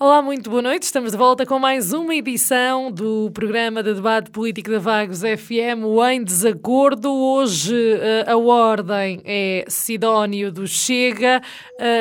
[0.00, 0.84] Olá, muito boa noite.
[0.84, 5.82] Estamos de volta com mais uma edição do programa de debate político da Vagos FM,
[5.84, 7.12] o Em Desacordo.
[7.12, 11.42] Hoje eh, a ordem é Sidónio do Chega,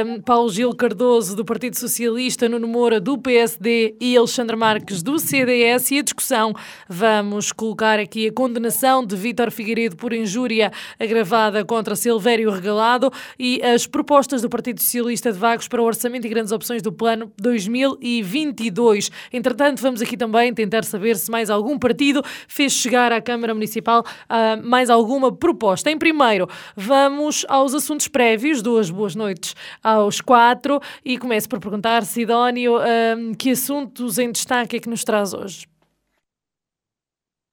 [0.06, 5.18] um, Paulo Gil Cardoso do Partido Socialista, Nuno Moura do PSD e Alexandre Marques do
[5.18, 5.90] CDS.
[5.90, 6.54] E a discussão
[6.88, 13.60] vamos colocar aqui a condenação de Vítor Figueiredo por injúria agravada contra Silvério Regalado e
[13.64, 17.34] as propostas do Partido Socialista de Vagos para o orçamento e grandes opções do plano
[17.40, 19.10] 2000 2022.
[19.32, 24.02] Entretanto, vamos aqui também tentar saber se mais algum partido fez chegar à Câmara Municipal
[24.02, 25.90] uh, mais alguma proposta.
[25.90, 28.62] Em primeiro, vamos aos assuntos prévios.
[28.62, 34.78] Duas boas noites aos quatro e começo por perguntar, Sidónio, uh, que assuntos em destaque
[34.78, 35.68] é que nos traz hoje?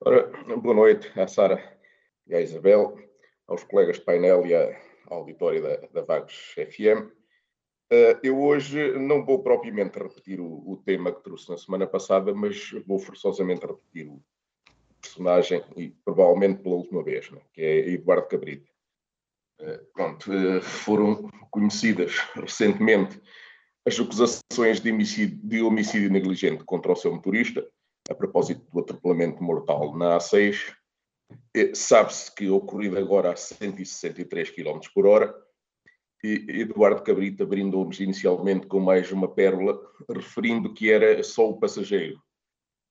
[0.05, 1.63] Ora, boa noite à Sara
[2.27, 2.99] e à Isabel,
[3.47, 7.24] aos colegas de painel e à auditória da, da Vagos FM.
[7.93, 12.35] Uh, eu hoje não vou propriamente repetir o, o, tema que trouxe na semana passada,
[12.35, 14.23] mas vou forçosamente repetir o
[15.01, 18.71] personagem, e provavelmente pela última vez, né, que é Eduardo Cabrita.
[19.61, 23.21] Uh, pronto, uh, foram conhecidas recentemente
[23.87, 27.69] as acusações de homicídio, de homicídio negligente contra o seu motorista,
[28.09, 30.75] a propósito do atropelamento mortal na A6.
[31.75, 35.44] Sabe-se que ocorrido agora a 163 km por hora,
[36.25, 39.79] Eduardo Cabrita brindou-nos inicialmente com mais uma pérola,
[40.11, 42.19] referindo que era só o passageiro.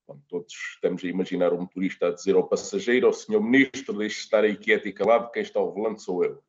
[0.07, 4.19] Bom, todos estamos a imaginar o motorista a dizer ao passageiro, ao senhor ministro, deixe
[4.19, 6.43] estar aí quieto e calado, quem está ao volante sou eu.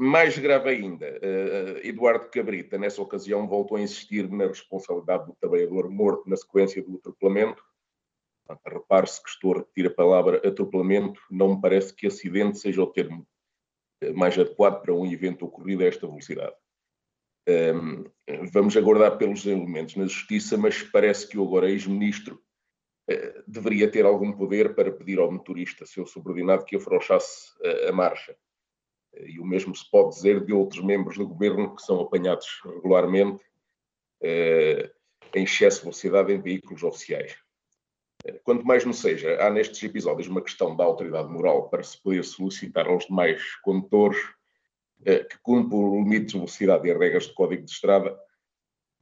[0.00, 5.90] Mais grave ainda, uh, Eduardo Cabrita, nessa ocasião, voltou a insistir na responsabilidade do trabalhador
[5.90, 7.62] morto na sequência do atropelamento.
[8.64, 12.86] Repare-se que estou a repetir a palavra atropelamento, não me parece que acidente seja o
[12.86, 13.26] termo
[14.14, 16.54] mais adequado para um evento ocorrido a esta velocidade.
[17.48, 18.04] Um,
[18.52, 22.42] vamos aguardar pelos elementos na Justiça, mas parece que o agora ex-ministro
[23.10, 27.92] uh, deveria ter algum poder para pedir ao motorista, seu subordinado, que afrouxasse uh, a
[27.92, 28.36] marcha.
[29.14, 32.60] Uh, e o mesmo se pode dizer de outros membros do governo que são apanhados
[32.64, 33.42] regularmente
[34.20, 37.38] em excesso de velocidade em veículos oficiais.
[38.44, 42.24] Quanto mais não seja, há nestes episódios uma questão da autoridade moral para se poder
[42.24, 44.18] solicitar aos demais condutores
[45.04, 48.18] eh, que cumpram o limite de velocidade e as regras de código de estrada,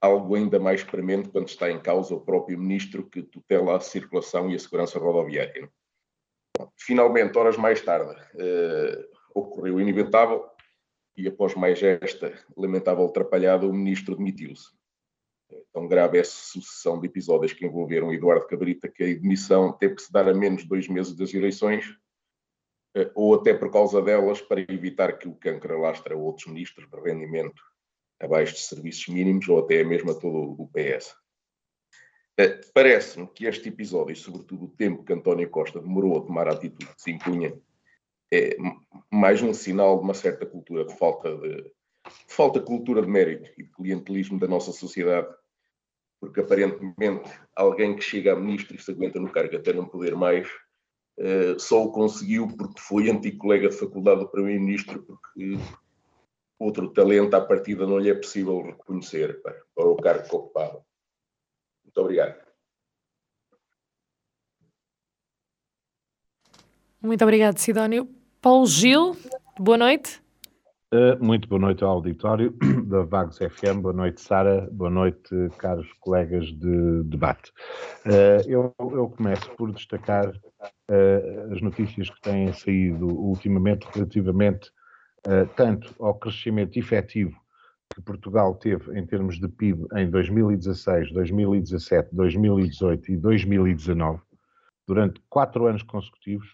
[0.01, 4.51] algo ainda mais premente quando está em causa o próprio ministro que tutela a circulação
[4.51, 5.71] e a segurança rodoviária.
[6.77, 10.45] Finalmente, horas mais tarde, eh, ocorreu o inevitável
[11.17, 14.69] e após mais esta lamentável atrapalhada, o ministro demitiu-se.
[15.73, 19.95] Tão grave é essa sucessão de episódios que envolveram Eduardo Cabrita que a admissão teve
[19.95, 21.87] que se dar a menos de dois meses das eleições,
[22.97, 27.01] eh, ou até por causa delas, para evitar que o cancro alastre outros ministros de
[27.01, 27.63] rendimento
[28.21, 31.15] abaixo de serviços mínimos, ou até mesmo a todo o PS.
[32.39, 36.49] Eh, parece-me que este episódio, e sobretudo o tempo que António Costa demorou a tomar
[36.49, 37.57] a atitude que se impunha,
[38.33, 38.57] é
[39.13, 41.73] mais um sinal de uma certa cultura de falta de,
[42.29, 45.29] falta cultura de mérito e de clientelismo da nossa sociedade,
[46.21, 50.15] porque aparentemente alguém que chega a ministro e se aguenta no cargo até não poder
[50.15, 50.49] mais,
[51.19, 55.59] uh, só o conseguiu porque foi antigo colega de faculdade do primeiro-ministro, porque
[56.59, 60.85] outro talento à partida não lhe é possível reconhecer para, para o cargo que ocupava.
[61.85, 62.47] Muito obrigado.
[67.01, 68.09] Muito obrigado, Sidónio.
[68.41, 69.17] Paulo Gil,
[69.59, 70.26] boa noite.
[70.97, 72.57] Uh, muito boa noite ao auditório
[72.89, 75.29] da Vagos FM, boa noite Sara, boa noite
[75.59, 77.53] caros colegas de debate.
[78.07, 84.71] Uh, eu, eu, começo por destacar uh, as notícias que têm saído ultimamente relativamente
[85.57, 87.37] tanto ao crescimento efetivo
[87.93, 94.21] que Portugal teve em termos de PIB em 2016, 2017, 2018 e 2019,
[94.87, 96.47] durante quatro anos consecutivos,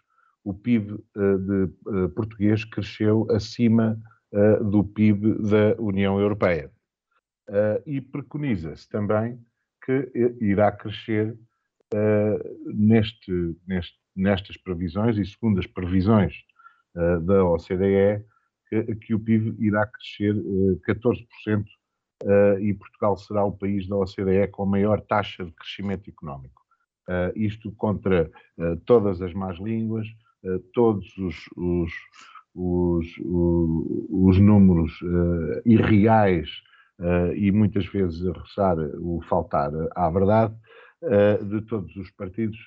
[0.43, 4.01] o PIB de português cresceu acima
[4.33, 6.71] uh, do PIB da União Europeia.
[7.49, 9.39] Uh, e preconiza-se também
[9.85, 11.37] que irá crescer
[11.93, 16.35] uh, neste, neste, nestas previsões e segundo as previsões
[17.25, 18.23] da OCDE,
[18.69, 20.35] que, que, o PIB irá crescer
[20.87, 21.65] 14%
[22.23, 26.61] uh, e Portugal será o país da OCDE com a maior taxa de crescimento económico.
[27.35, 28.31] Isto contra
[28.85, 30.07] todas as más línguas,
[30.73, 31.93] todos os, os,
[32.55, 34.93] os, os, os números
[35.65, 36.49] irreais
[37.37, 40.55] e muitas vezes a roçar o faltar à verdade
[41.49, 42.59] de todos os partidos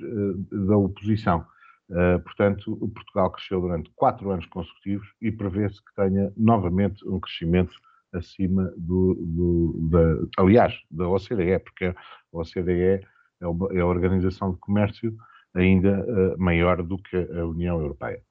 [0.51, 1.45] da oposição.
[1.89, 7.75] Uh, portanto, Portugal cresceu durante quatro anos consecutivos e prevê-se que tenha novamente um crescimento
[8.11, 11.95] acima do, do da, aliás, da OCDE, porque a
[12.31, 13.05] OCDE
[13.39, 15.15] é, uma, é a Organização de Comércio
[15.53, 18.21] ainda uh, maior do que a União Europeia.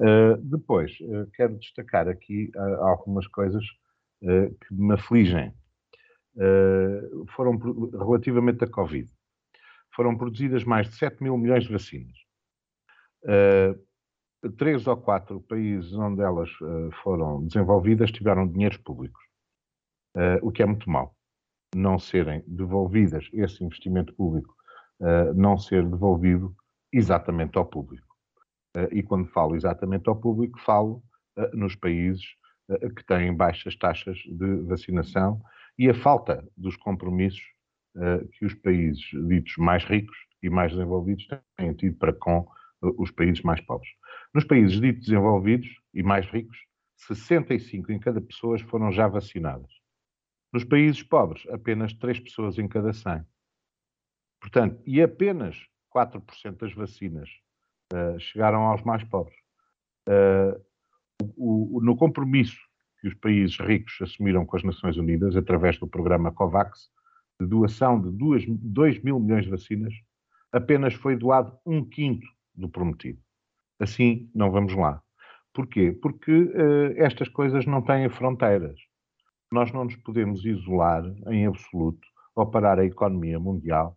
[0.00, 0.92] Uh, depois,
[1.34, 2.50] quero destacar aqui
[2.80, 3.64] algumas coisas
[4.20, 5.52] que me afligem.
[7.36, 7.56] foram,
[7.92, 9.08] relativamente à Covid,
[9.94, 12.24] foram produzidas mais de 7 mil milhões de vacinas
[13.24, 19.22] Uh, três ou quatro países onde elas uh, foram desenvolvidas tiveram dinheiros públicos,
[20.14, 21.16] uh, o que é muito mau.
[21.74, 24.54] Não serem devolvidas, esse investimento público
[25.34, 26.54] não ser devolvido
[26.92, 28.13] exatamente ao público.
[28.90, 31.02] E quando falo exatamente ao público, falo
[31.52, 32.24] nos países
[32.96, 35.40] que têm baixas taxas de vacinação
[35.78, 37.42] e a falta dos compromissos
[38.32, 41.26] que os países ditos mais ricos e mais desenvolvidos
[41.56, 42.46] têm tido para com
[42.98, 43.90] os países mais pobres.
[44.34, 46.58] Nos países ditos desenvolvidos e mais ricos,
[46.96, 49.70] 65 em cada pessoa foram já vacinadas.
[50.52, 53.24] Nos países pobres, apenas 3 pessoas em cada 100.
[54.40, 55.56] Portanto, e apenas
[55.94, 57.30] 4% das vacinas
[57.94, 59.36] uh, chegaram aos mais pobres.
[60.08, 60.60] Uh,
[61.36, 62.58] o, o, no compromisso
[63.00, 66.90] que os países ricos assumiram com as Nações Unidas, através do programa COVAX,
[67.40, 69.94] de doação de 2 mil milhões de vacinas,
[70.52, 73.20] apenas foi doado um quinto do prometido.
[73.78, 75.02] Assim, não vamos lá.
[75.52, 75.92] Porquê?
[75.92, 78.78] Porque uh, estas coisas não têm fronteiras.
[79.52, 83.96] Nós não nos podemos isolar em absoluto ou parar a economia mundial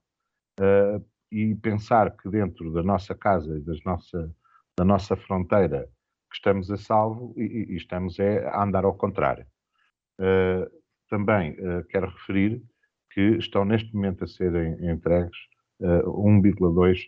[0.59, 4.33] uh, e pensar que dentro da nossa casa e das nossa,
[4.77, 5.89] da nossa fronteira
[6.29, 9.45] que estamos a salvo e, e estamos é, a andar ao contrário.
[10.19, 10.69] Uh,
[11.09, 11.55] também
[11.89, 12.61] quero referir
[13.11, 15.37] que estão neste momento a serem entregues
[15.81, 16.99] 1,2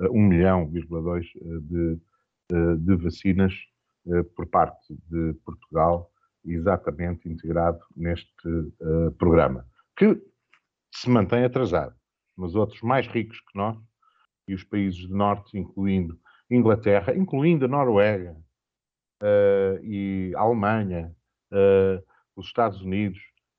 [0.00, 1.20] 1 milhão, eh,
[1.62, 1.98] de,
[2.78, 3.52] de vacinas
[4.36, 6.10] por parte de Portugal,
[6.44, 8.32] exatamente integrado neste
[9.18, 9.66] programa,
[9.96, 10.16] que
[10.94, 11.94] se mantém atrasado,
[12.38, 13.76] mas outros mais ricos que nós,
[14.46, 16.18] e os países do Norte, incluindo
[16.50, 18.34] Inglaterra, incluindo a Noruega,
[19.22, 21.14] uh, e a Alemanha,
[21.52, 22.02] uh,
[22.36, 23.18] os Estados Unidos,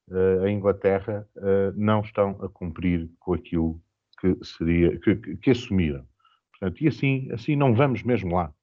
[0.10, 1.28] uh, a Inglaterra,
[1.76, 3.82] não estão a cumprir com aquilo
[4.20, 6.06] que seria que, que, assumiram.
[6.52, 8.54] Portanto, e assim, assim não vamos mesmo lá.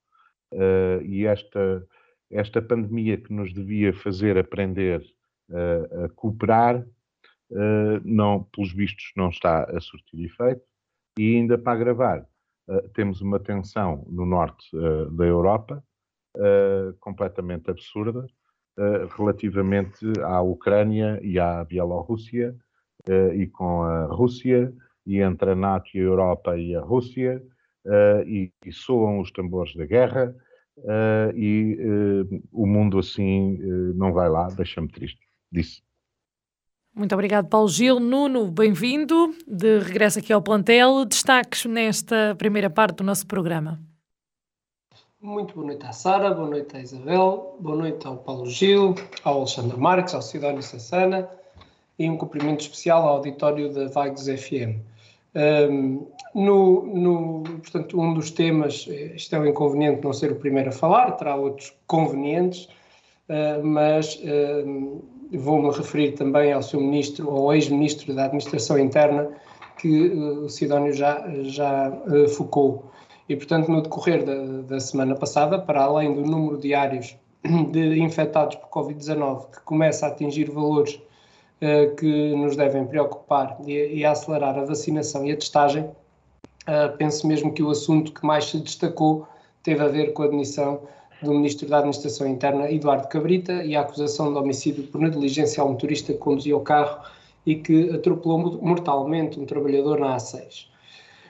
[1.03, 1.87] E esta,
[2.31, 5.03] esta pandemia que nos devia fazer aprender
[6.05, 6.87] a cooperar,
[8.05, 10.63] não, pelos vistos, não está a surtir efeito.
[11.19, 12.27] E ainda para agravar,
[12.95, 14.69] temos uma tensão no norte
[15.13, 15.83] da Europa
[17.01, 18.27] completamente absurda
[19.17, 22.55] relativamente à Ucrânia e à Bielorrússia
[23.35, 24.73] e com a Rússia
[25.07, 27.43] e entre a NATO e a Europa e a Rússia
[28.27, 30.35] e, e, soam os tambores da guerra
[31.35, 31.79] e
[32.53, 33.57] o mundo assim
[33.95, 35.21] não vai lá, deixa-me triste.
[35.51, 35.86] Disse.
[36.97, 38.01] Muito obrigado, Paulo Gil.
[38.01, 39.35] Nuno, bem-vindo.
[39.47, 41.05] De regresso aqui ao plantel.
[41.05, 43.79] Destaques nesta primeira parte do nosso programa.
[45.21, 49.41] Muito boa noite à Sara, boa noite à Isabel, boa noite ao Paulo Gil, ao
[49.41, 51.29] Alexandre Marques, ao Sidónio Sassana
[51.99, 54.81] e um cumprimento especial ao auditório da Vagos FM.
[55.35, 60.71] Um, no, no, portanto, um dos temas, isto é um inconveniente não ser o primeiro
[60.71, 62.65] a falar, terá outros convenientes,
[63.29, 64.19] uh, mas
[65.33, 69.29] vou-me referir também ao seu ministro, ao ex-ministro da Administração Interna,
[69.79, 71.93] que uh, o Sidónio já, já
[72.37, 72.91] focou.
[73.29, 77.17] E, portanto, no decorrer da, da semana passada, para além do número diários
[77.73, 81.01] de infectados por Covid-19, que começa a atingir valores
[81.61, 85.89] eh, que nos devem preocupar e, e acelerar a vacinação e a testagem,
[86.67, 89.27] eh, penso mesmo que o assunto que mais se destacou
[89.63, 90.83] teve a ver com a admissão
[91.23, 95.71] do Ministro da Administração Interna, Eduardo Cabrita, e a acusação de homicídio por negligência ao
[95.71, 97.01] motorista que conduzia o carro
[97.45, 100.67] e que atropelou mortalmente um trabalhador na A6.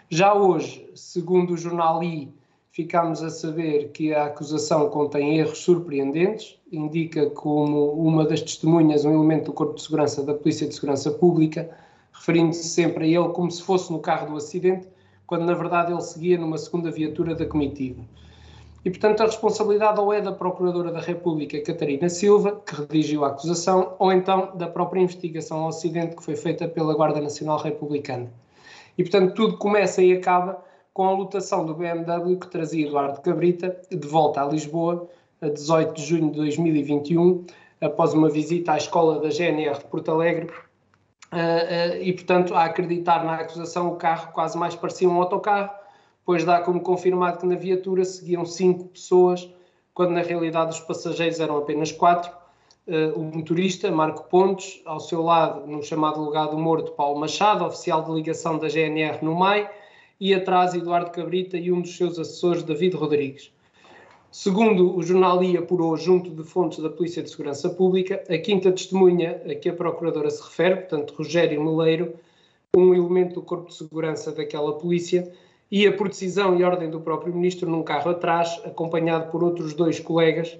[0.08, 2.32] Já hoje, segundo o jornal I,
[2.70, 9.14] ficámos a saber que a acusação contém erros surpreendentes, indica como uma das testemunhas um
[9.14, 11.70] elemento do Corpo de Segurança da Polícia de Segurança Pública,
[12.12, 14.86] referindo-se sempre a ele como se fosse no carro do acidente,
[15.26, 18.02] quando na verdade ele seguia numa segunda viatura da comitiva.
[18.86, 23.30] E, portanto, a responsabilidade ou é da Procuradora da República, Catarina Silva, que redigiu a
[23.30, 28.32] acusação, ou então da própria investigação ao acidente que foi feita pela Guarda Nacional Republicana.
[28.96, 30.62] E, portanto, tudo começa e acaba
[30.94, 35.08] com a lotação do BMW que trazia Eduardo Cabrita de volta a Lisboa,
[35.40, 37.44] a 18 de junho de 2021,
[37.80, 40.46] após uma visita à escola da GNR de Porto Alegre.
[41.32, 45.70] Uh, uh, e, portanto, a acreditar na acusação, o carro quase mais parecia um autocarro,
[46.26, 49.48] pois dá como confirmado que na viatura seguiam cinco pessoas,
[49.94, 52.30] quando na realidade os passageiros eram apenas quatro.
[52.86, 57.64] Uh, o motorista, Marco Pontes, ao seu lado, no chamado lugar do morto, Paulo Machado,
[57.64, 59.70] oficial de ligação da GNR no MAI,
[60.20, 63.52] e atrás Eduardo Cabrita e um dos seus assessores, David Rodrigues.
[64.30, 68.72] Segundo o jornal I apurou junto de fontes da Polícia de Segurança Pública, a quinta
[68.72, 72.14] testemunha a que a Procuradora se refere, portanto Rogério Meleiro,
[72.76, 75.32] um elemento do Corpo de Segurança daquela polícia,
[75.70, 79.98] ia por decisão e ordem do próprio Ministro num carro atrás, acompanhado por outros dois
[79.98, 80.58] colegas,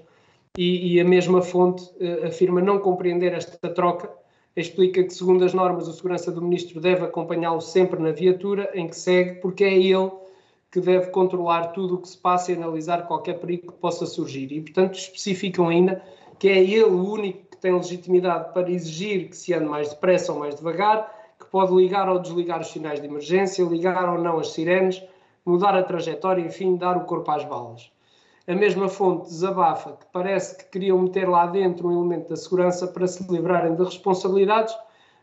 [0.57, 4.09] e, e a mesma fonte eh, afirma não compreender esta troca,
[4.55, 8.87] explica que, segundo as normas, o segurança do Ministro deve acompanhá-lo sempre na viatura em
[8.87, 10.11] que segue, porque é ele
[10.71, 14.51] que deve controlar tudo o que se passa e analisar qualquer perigo que possa surgir.
[14.51, 16.03] E, portanto, especificam ainda
[16.39, 20.33] que é ele o único que tem legitimidade para exigir que se ande mais depressa
[20.33, 21.16] ou mais devagar,
[21.51, 25.01] pode ligar ou desligar os sinais de emergência, ligar ou não as sirenes,
[25.45, 27.91] mudar a trajetória, enfim, dar o corpo às balas.
[28.47, 32.87] A mesma fonte desabafa que parece que queriam meter lá dentro um elemento da segurança
[32.87, 34.73] para se livrarem de responsabilidades,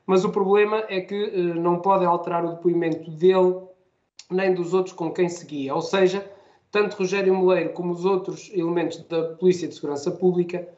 [0.07, 3.63] mas o problema é que eh, não podem alterar o depoimento dele
[4.31, 5.75] nem dos outros com quem seguia.
[5.75, 6.31] Ou seja,
[6.71, 10.69] tanto Rogério Moleiro como os outros elementos da Polícia de Segurança Pública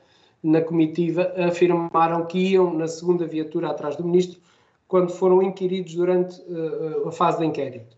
[0.42, 4.40] na comitiva afirmaram que iam na segunda viatura atrás do ministro
[4.88, 7.96] quando foram inquiridos durante uh, a fase de inquérito.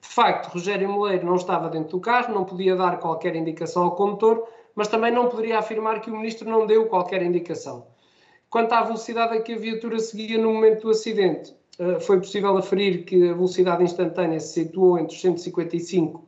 [0.00, 3.96] De facto, Rogério Moleiro não estava dentro do carro, não podia dar qualquer indicação ao
[3.96, 7.86] condutor, mas também não poderia afirmar que o ministro não deu qualquer indicação.
[8.50, 12.56] Quanto à velocidade a que a viatura seguia no momento do acidente, uh, foi possível
[12.56, 16.24] aferir que a velocidade instantânea se situou entre os 155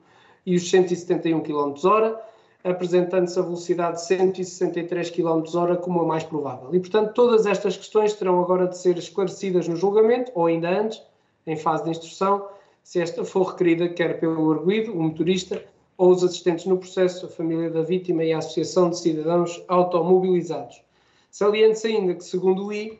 [0.47, 2.28] e os 171 km/h
[2.71, 6.75] apresentando-se a velocidade de 163 km hora como a mais provável.
[6.75, 11.03] E, portanto, todas estas questões terão agora de ser esclarecidas no julgamento, ou ainda antes,
[11.47, 12.47] em fase de instrução,
[12.83, 15.63] se esta for requerida quer pelo arguído, o motorista,
[15.97, 20.83] ou os assistentes no processo, a família da vítima e a Associação de Cidadãos Automobilizados.
[21.31, 22.99] Saliente-se ainda que, segundo o I,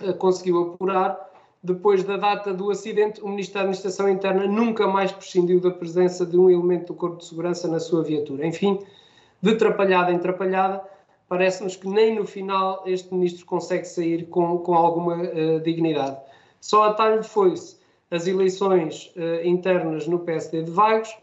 [0.00, 1.23] eh, conseguiu apurar
[1.64, 6.26] depois da data do acidente, o Ministro da Administração Interna nunca mais prescindiu da presença
[6.26, 8.46] de um elemento do Corpo de Segurança na sua viatura.
[8.46, 8.78] Enfim,
[9.40, 10.82] de trapalhada em trapalhada,
[11.26, 16.18] parece-nos que nem no final este Ministro consegue sair com, com alguma uh, dignidade.
[16.60, 17.78] Só a talho foi-se
[18.10, 21.16] as eleições uh, internas no PSD de Vagos,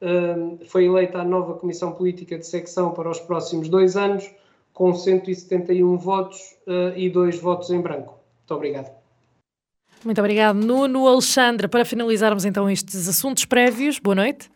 [0.00, 4.32] uh, foi eleita a nova Comissão Política de Secção para os próximos dois anos,
[4.72, 6.56] com 171 votos
[6.94, 8.14] e dois votos em branco.
[8.38, 8.97] Muito obrigado.
[10.04, 11.08] Muito obrigado, Nuno.
[11.08, 14.50] Alexandre, para finalizarmos então estes assuntos prévios, boa noite.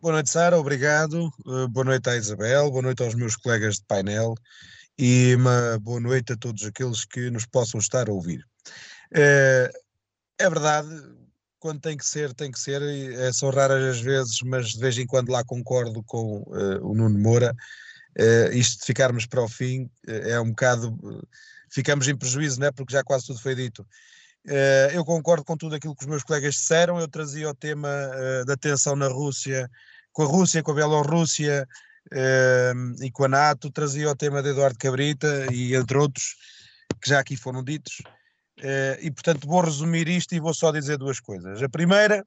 [0.00, 1.32] Boa noite, Sara, obrigado.
[1.44, 4.34] Uh, boa noite à Isabel, boa noite aos meus colegas de painel
[4.96, 8.38] e uma boa noite a todos aqueles que nos possam estar a ouvir.
[9.12, 9.68] Uh,
[10.38, 10.88] é verdade,
[11.58, 14.96] quando tem que ser, tem que ser, é, são raras as vezes, mas de vez
[14.96, 16.44] em quando lá concordo com
[16.82, 17.52] o Nuno Moura.
[18.52, 20.96] isto de ficarmos para o fim é um bocado
[21.70, 22.70] ficamos em prejuízo, né?
[22.70, 23.86] porque já quase tudo foi dito.
[24.46, 26.98] Uh, eu concordo com tudo aquilo que os meus colegas disseram.
[26.98, 29.70] Eu trazia o tema uh, da tensão na Rússia,
[30.12, 31.68] com a Rússia, com a Bielorrússia
[32.12, 33.70] uh, e com a NATO.
[33.70, 36.36] Trazia o tema de Eduardo Cabrita e entre outros
[37.00, 38.02] que já aqui foram ditos.
[39.00, 41.62] e portanto vou resumir isto e vou só dizer duas coisas.
[41.62, 42.26] A primeira,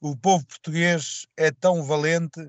[0.00, 2.40] o povo português é tão valente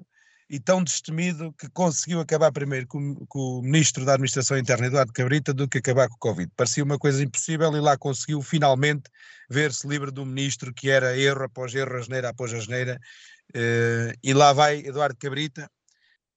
[0.54, 5.12] e tão destemido que conseguiu acabar primeiro com, com, o ministro da Administração Interna, Eduardo
[5.12, 6.52] Cabrita, do que acabar com o Covid.
[6.56, 9.10] Parecia uma coisa impossível e lá conseguiu finalmente
[9.50, 13.00] ver-se livre do ministro, que era erro após erro, asneira após asneira,
[13.56, 15.68] uh, e lá vai Eduardo Cabrita.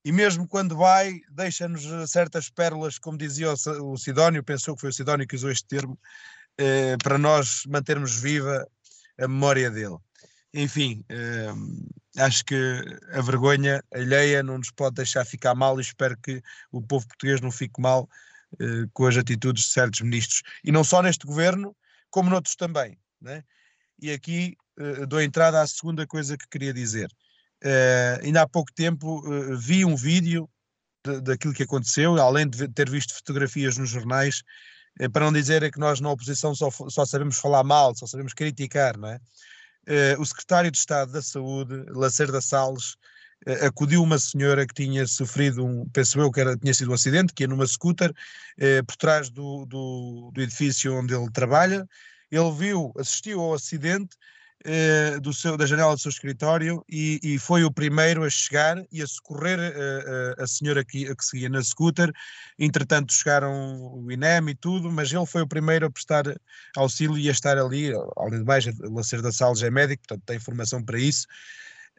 [0.03, 4.95] E mesmo quando vai, deixa-nos certas pérolas, como dizia o, Sidónio, pensou que foi o
[4.95, 8.67] Sidónio que usou este termo, uh, para nós mantermos viva
[9.21, 9.99] a memória dele.
[10.57, 12.83] Enfim, uh, acho que
[13.13, 17.43] a vergonha alheia não nos pode deixar ficar mal e espero que o povo português
[17.43, 18.09] não fique mal
[18.55, 20.43] uh, com as atitudes de certos ministros.
[20.65, 21.77] E não só neste governo,
[22.09, 22.99] como noutros também.
[23.21, 23.45] Né?
[24.01, 27.11] E aqui uh, dou entrada à segunda coisa que queria dizer.
[27.63, 29.23] Uh, ainda há pouco tempo
[29.59, 30.49] vi um vídeo
[31.05, 34.43] de, daquilo que aconteceu, além de ter visto fotografias nos jornais,
[35.13, 38.33] para não dizer é que nós na oposição só, só sabemos falar mal, só sabemos
[38.33, 39.21] criticar, não é?
[39.88, 42.95] Uh, o secretário de Estado da Saúde, Lacerda Salles,
[43.47, 46.95] uh, acudiu uma senhora que tinha sofrido um, penso eu que era, tinha sido um
[46.95, 51.88] acidente, que ia numa scooter uh, por trás do, do, do edifício onde ele trabalha,
[52.31, 54.16] ele viu, assistiu ao acidente,
[54.67, 58.77] uh, do seu, da janela do seu escritório e, e, foi o primeiro a chegar
[58.91, 62.13] e a socorrer uh, a senhora que, a que seguia na scooter.
[62.59, 66.25] Entretanto, chegaram o INEM e tudo, mas ele foi o primeiro a prestar
[66.77, 67.93] auxílio e a estar ali.
[68.17, 71.27] Além de mais, a ser da Salles é médico, portanto, tem formação para isso.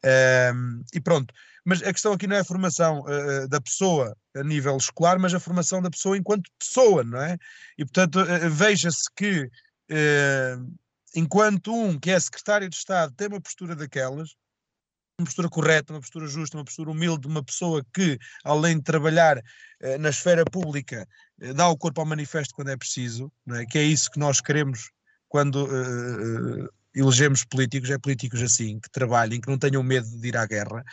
[0.04, 1.34] Uh, e pronto.
[1.66, 5.34] Mas a questão aqui não é a formação uh, da pessoa a nível escolar, mas
[5.34, 7.38] a formação da pessoa enquanto pessoa, não é?
[7.78, 9.50] E portanto, uh, veja-se que
[9.92, 10.78] uh,
[11.16, 14.36] enquanto um que é secretário de Estado tem uma postura daquelas,
[15.20, 19.42] uma postura correta, uma postura justa, uma postura humilde, uma pessoa que, além de trabalhar
[19.80, 21.08] eh, na esfera pública,
[21.42, 23.66] eh, dá o corpo ao manifesto quando é preciso, é?
[23.66, 24.92] que é isso que nós queremos
[25.28, 30.38] quando uh, elegemos políticos, é políticos assim, que trabalhem, que não tenham medo de ir
[30.38, 30.86] à guerra.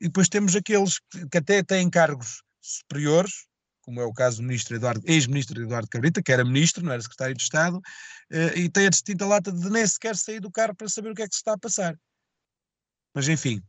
[0.00, 3.48] E depois temos aqueles que, que até têm cargos superiores,
[3.90, 7.02] como é o caso do ministro Eduardo, ex-ministro Eduardo Cabrita, que era ministro, não era
[7.02, 10.74] secretário de Estado, uh, e tem a distinta lata de nem sequer sair do carro
[10.76, 11.98] para saber o que é que se está a passar.
[13.12, 13.60] Mas enfim,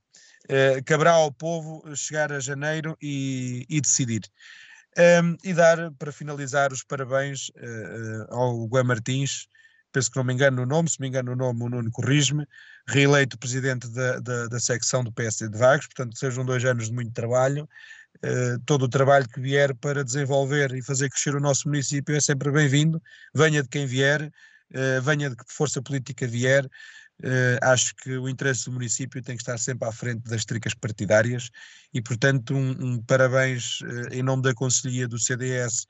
[0.46, 4.22] uh, caberá ao povo chegar a janeiro e, e decidir.
[5.24, 9.48] Um, e dar, para finalizar, os parabéns uh, ao Gué Martins,
[9.92, 12.46] penso que não me engano no nome, se me engano no nome, o Nuno corrige-me,
[12.88, 16.94] reeleito presidente da, da, da secção do PSD de Vagos, portanto sejam dois anos de
[16.94, 17.68] muito trabalho,
[18.24, 22.22] Uh, todo o trabalho que vier para desenvolver e fazer crescer o nosso município é
[22.22, 23.02] sempre bem-vindo,
[23.34, 26.66] venha de quem vier, uh, venha de que força política vier.
[27.24, 30.74] Uh, acho que o interesse do município tem que estar sempre à frente das tricas
[30.74, 31.50] partidárias
[31.94, 33.80] e, portanto, um, um parabéns
[34.12, 35.86] em nome da Conselhia do CDS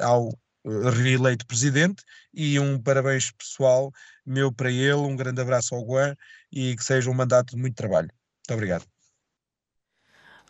[0.00, 0.30] ao
[0.64, 3.92] reeleito presidente e um parabéns pessoal
[4.24, 6.16] meu para ele, um grande abraço ao Guan
[6.50, 8.08] e que seja um mandato de muito trabalho.
[8.08, 8.91] Muito obrigado.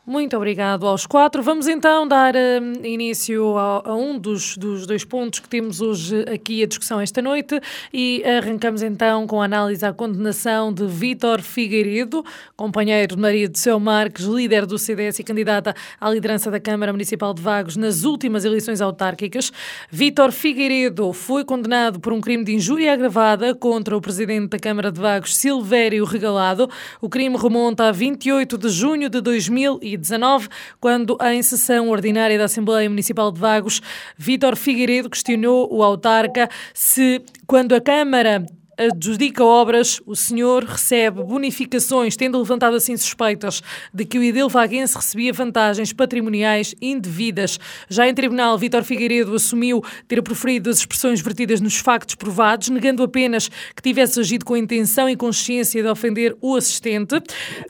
[0.05, 1.45] Muito obrigado aos quatro.
[1.45, 6.23] Vamos então dar uh, início a, a, um dos, dos dois pontos que temos hoje
[6.23, 7.61] aqui a discussão esta noite
[7.95, 12.25] e arrancamos então com a análise à condenação de Vítor Figueiredo,
[12.57, 16.93] companheiro de Maria de Seu Marques, líder do CDS e candidata à liderança da Câmara
[16.93, 19.53] Municipal de Vagos nas últimas eleições autárquicas.
[19.89, 24.91] Vítor Figueiredo foi condenado por um crime de injúria agravada contra o presidente da Câmara
[24.91, 26.69] de Vagos, Silvério Regalado.
[27.01, 30.49] O crime remonta a 28 de junho de 2000 2019,
[30.81, 33.81] quando, em sessão ordinária da Assembleia Municipal de Vagos,
[34.17, 38.45] Vítor Figueiredo questionou o autarca se, quando a Câmara
[38.79, 44.97] adjudica obras, o senhor recebe bonificações, tendo levantado assim suspeitas de que o Idil Vaguense
[44.97, 47.59] recebia vantagens patrimoniais indevidas.
[47.89, 53.03] Já em tribunal, Vítor Figueiredo assumiu ter proferido as expressões vertidas nos factos provados, negando
[53.03, 57.21] apenas que tivesse agido com intenção e consciência de ofender o assistente.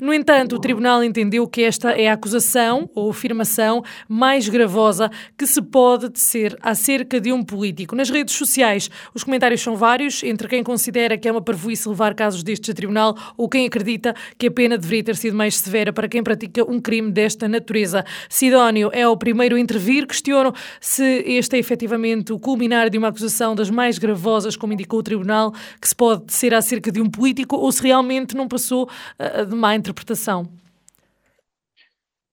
[0.00, 5.46] No entanto, o tribunal entendeu que esta é a acusação ou afirmação mais gravosa que
[5.46, 7.96] se pode tecer acerca de um político.
[7.96, 11.88] Nas redes sociais, os comentários são vários, entre quem considera considera que é uma parvoíce
[11.88, 15.56] levar casos destes a tribunal ou quem acredita que a pena deveria ter sido mais
[15.56, 18.04] severa para quem pratica um crime desta natureza.
[18.28, 20.06] Sidónio é o primeiro a intervir.
[20.06, 24.98] Questiono se este é efetivamente o culminar de uma acusação das mais gravosas, como indicou
[24.98, 28.84] o tribunal, que se pode ser acerca de um político ou se realmente não passou
[28.84, 30.46] uh, de má interpretação.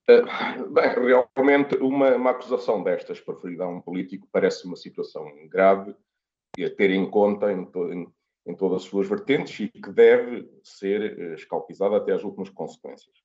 [0.10, 0.90] Uh, bem,
[1.36, 5.96] realmente uma, uma, acusação destas preferida a um político parece uma situação grave
[6.58, 7.62] e a ter em conta em,
[7.94, 8.08] em,
[8.46, 13.16] em todas as suas vertentes e que deve ser eh, escalpizada até às últimas consequências.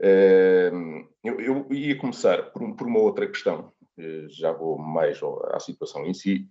[0.00, 5.20] Ehm, eu, eu ia começar por, por, uma outra questão, eh, já vou mais
[5.52, 6.48] à situação em si.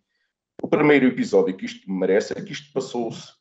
[0.62, 3.34] O primeiro episódio que isto merece é que isto passou-se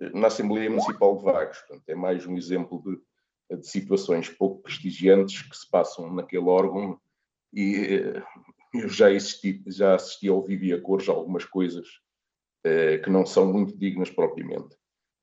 [0.00, 1.58] eh, na Assembleia Municipal de Vagos.
[1.58, 6.98] Portanto, é mais um exemplo de, de situações pouco prestigiantes que se passam naquele órgão
[7.52, 8.02] e
[8.74, 11.86] eu já assisti, já assisti ao vivo e a cores algumas coisas
[13.02, 14.74] que não são muito dignas propriamente.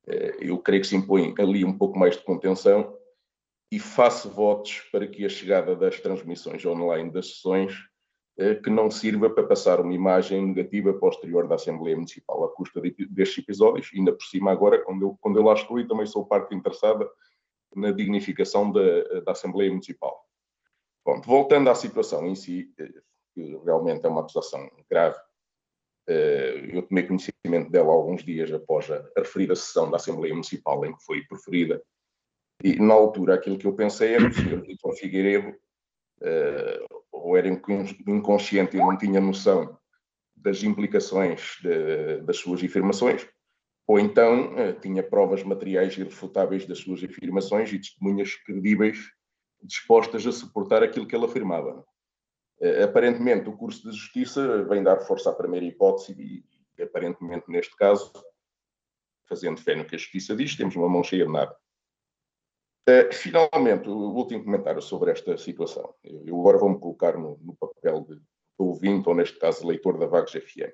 [0.06, 2.96] Eh, eu creio que se impõe ali um pouco mais de contenção
[3.70, 7.74] e faço votos para que a chegada das transmissões online das sessões
[8.36, 12.80] eh, que não sirva para passar uma imagem negativa posterior da Assembleia Municipal à custa
[12.80, 16.26] destes episódios, ainda por cima agora, quando eu, quando eu lá estou e também sou
[16.26, 17.08] parte interessada
[17.74, 20.26] na dignificação da, da Assembleia Municipal.
[21.04, 22.70] Bom, voltando à situação em si,
[23.34, 25.31] que realmente é uma acusação grave, eh,
[26.06, 31.04] eu tomei conhecimento dela alguns dias após a, referida sessão da Assembleia Municipal em que
[31.04, 31.82] foi preferida.
[32.62, 34.62] E, na altura, aquilo que eu pensei era que o Sr.
[34.62, 39.76] Vitor Figueiredo uh, ou era inconsciente e não tinha noção
[40.36, 43.26] das implicações de, das suas afirmações,
[43.86, 48.98] ou então uh, tinha provas materiais irrefutáveis das suas afirmações e testemunhas credíveis
[49.62, 51.84] dispostas a suportar aquilo que ele afirmava.
[52.62, 56.44] Uh, aparentemente, o curso de Justiça vem dar força à primeira hipótese e,
[56.78, 58.12] e, aparentemente, neste caso,
[59.28, 61.56] fazendo fé no que a Justiça diz, temos uma mão cheia de nada.
[62.88, 65.92] Uh, finalmente, o último comentário sobre esta situação.
[66.04, 68.20] Eu agora vou-me colocar no, no papel de,
[68.58, 70.72] ouvinte, ou neste caso, leitor da Vagos FM.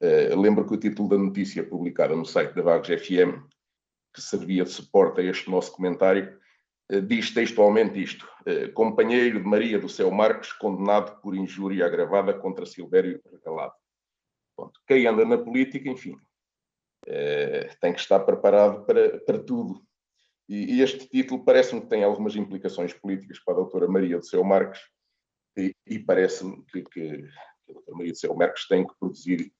[0.00, 3.42] Uh, lembro que o título da notícia publicada no site da Vagos FM,
[4.14, 6.38] que servia de suporte a este nosso comentário,
[7.06, 8.28] diz textualmente isto:
[8.74, 13.74] Companheiro de Maria do Céu Marques, condenado por injúria agravada contra Silvério Regalado.
[14.56, 14.80] Pronto.
[14.86, 16.16] Quem anda na política, enfim,
[17.80, 19.84] tem que estar preparado para, para tudo
[20.48, 24.44] e, este título parece-me que tem algumas implicações políticas para a doutora Maria do Seu
[24.44, 24.80] Marques,
[25.56, 27.28] e, e parece-me que, que,
[27.68, 29.52] a doutora Maria do Seu Marques tem que produzir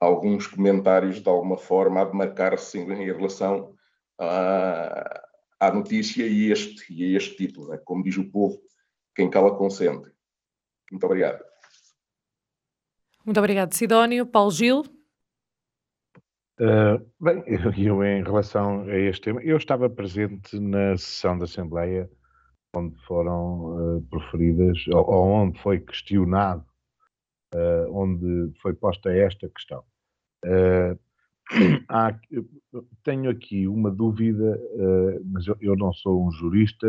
[0.00, 3.74] alguns comentários de alguma forma a demarcar-se em, em, relação
[4.18, 5.23] à,
[5.68, 7.68] à notícia e, este, e a este título.
[7.68, 7.78] Né?
[7.84, 8.60] Como diz o povo,
[9.14, 10.10] quem cala consente.
[10.90, 11.42] Muito obrigado.
[13.24, 14.26] Muito obrigado, Sidónio.
[14.26, 14.82] Paulo Gil.
[16.60, 17.42] Uh, bem,
[17.78, 22.08] eu, em relação a este tema, eu estava presente na sessão da Assembleia
[22.76, 26.66] onde foram uh, proferidas, ou, ou, onde foi questionado,
[27.54, 29.84] uh, onde foi posta esta questão.
[31.88, 32.18] Há,
[33.02, 34.58] tenho aqui uma dúvida,
[35.26, 36.86] mas eu, eu, não sou um jurista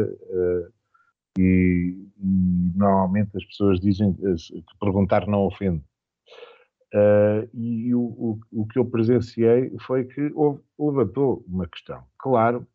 [1.38, 5.84] e, e, normalmente as pessoas dizem que perguntar não ofende.
[6.96, 12.06] Uh, e o, o, o, que eu presenciei foi que houve, levantou uma questão.
[12.18, 12.66] Claro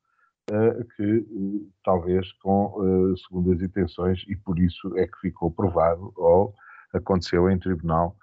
[0.50, 6.54] uh, que uh, talvez com segundas intenções, e por isso é que ficou provado, ou
[6.92, 8.16] aconteceu em tribunal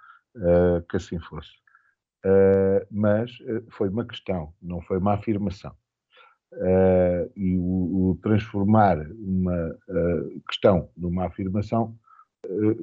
[0.88, 1.50] que assim fosse.
[2.90, 3.30] Mas
[3.70, 5.74] foi uma questão, não foi uma afirmação.
[7.36, 9.76] e o, o, transformar uma
[10.48, 11.96] questão numa afirmação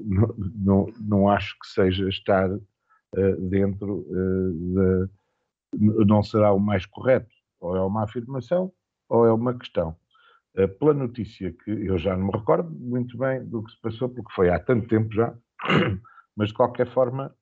[0.06, 2.50] não, não, não acho que seja estar
[3.50, 5.10] dentro de.
[6.06, 7.34] não será o mais correto.
[7.60, 8.71] Ou é uma afirmação
[9.10, 9.95] ou é uma questão.
[10.80, 14.32] Pela notícia que eu já não me recordo muito bem do que se passou, porque
[14.34, 15.36] foi há tanto tempo já,
[16.36, 17.36] mas de qualquer forma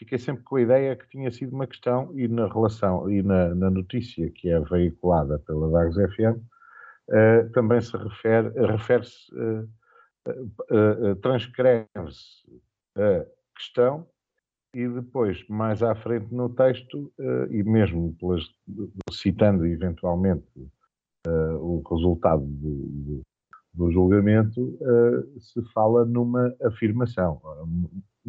[0.00, 3.54] fiquei sempre com a ideia que tinha sido uma questão e na relação e na,
[3.54, 6.40] na notícia que é veiculada pela Vagos FM
[7.10, 9.68] uh, também se refere, refere-se, uh,
[10.72, 12.48] uh, transcreve-se
[12.96, 14.06] a questão
[14.74, 17.12] e depois, mais à frente no texto,
[17.50, 18.44] e mesmo pelas,
[19.10, 20.46] citando eventualmente
[21.26, 23.22] o resultado do, do,
[23.74, 24.78] do julgamento,
[25.40, 27.42] se fala numa afirmação.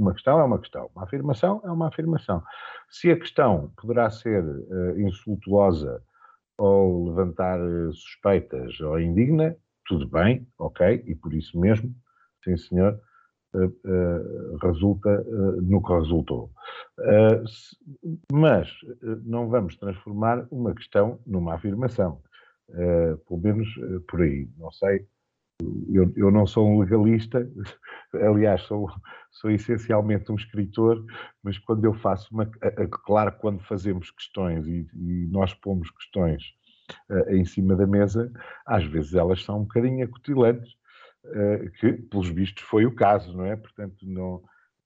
[0.01, 2.41] Uma questão é uma questão, uma afirmação é uma afirmação.
[2.89, 4.43] Se a questão poderá ser
[4.97, 6.01] insultuosa
[6.57, 7.59] ou levantar
[7.93, 11.93] suspeitas ou indigna, tudo bem, ok, e por isso mesmo,
[12.43, 12.99] sim senhor,
[13.53, 16.49] eh, eh, resulta eh, no que resultou.
[18.31, 18.69] mas
[19.23, 22.21] não vamos transformar uma questão numa afirmação.
[23.27, 23.67] pelo menos
[24.07, 24.49] por aí.
[24.57, 25.05] Não sei.
[25.89, 27.49] Eu, eu, não sou um legalista,
[28.13, 28.89] aliás, sou,
[29.31, 31.03] sou essencialmente um escritor,
[31.43, 32.45] mas quando eu faço uma.
[33.05, 36.43] Claro, quando fazemos questões e, e nós pomos questões
[37.29, 38.31] em cima da mesa,
[38.65, 40.75] às vezes elas são um bocadinho acutilantes
[41.25, 43.55] eh, que, pelos vistos, foi o caso, não é?
[43.55, 44.41] Portanto, não,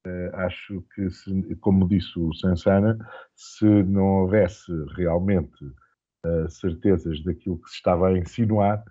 [0.06, 2.98] eh, acho que, se, como disse o Sansana,
[3.36, 5.58] se não houvesse realmente
[6.26, 8.84] eh, certezas daquilo que se estava a insinuar,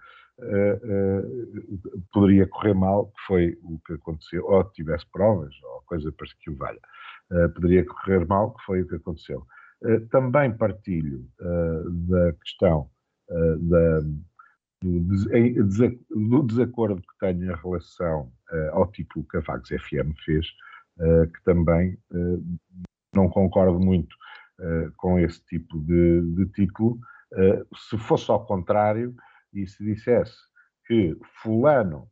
[2.12, 6.50] poderia correr mal, que foi o que aconteceu, ou tivesse provas, ou coisa para que
[6.50, 6.80] o valha,
[7.54, 9.46] poderia correr mal, que foi o que aconteceu.
[10.10, 11.24] também partilho
[12.08, 12.90] da questão
[13.28, 14.00] da
[16.10, 20.46] do, desacordo que tenho em relação uh, ao título que a Vagos FM fez,
[20.98, 22.44] uh, que também uh,
[23.14, 24.14] não concordo muito
[24.96, 26.96] com esse tipo de, de título.
[27.74, 29.12] se fosse ao contrário
[29.54, 30.36] e se dissesse
[30.86, 32.08] que fulano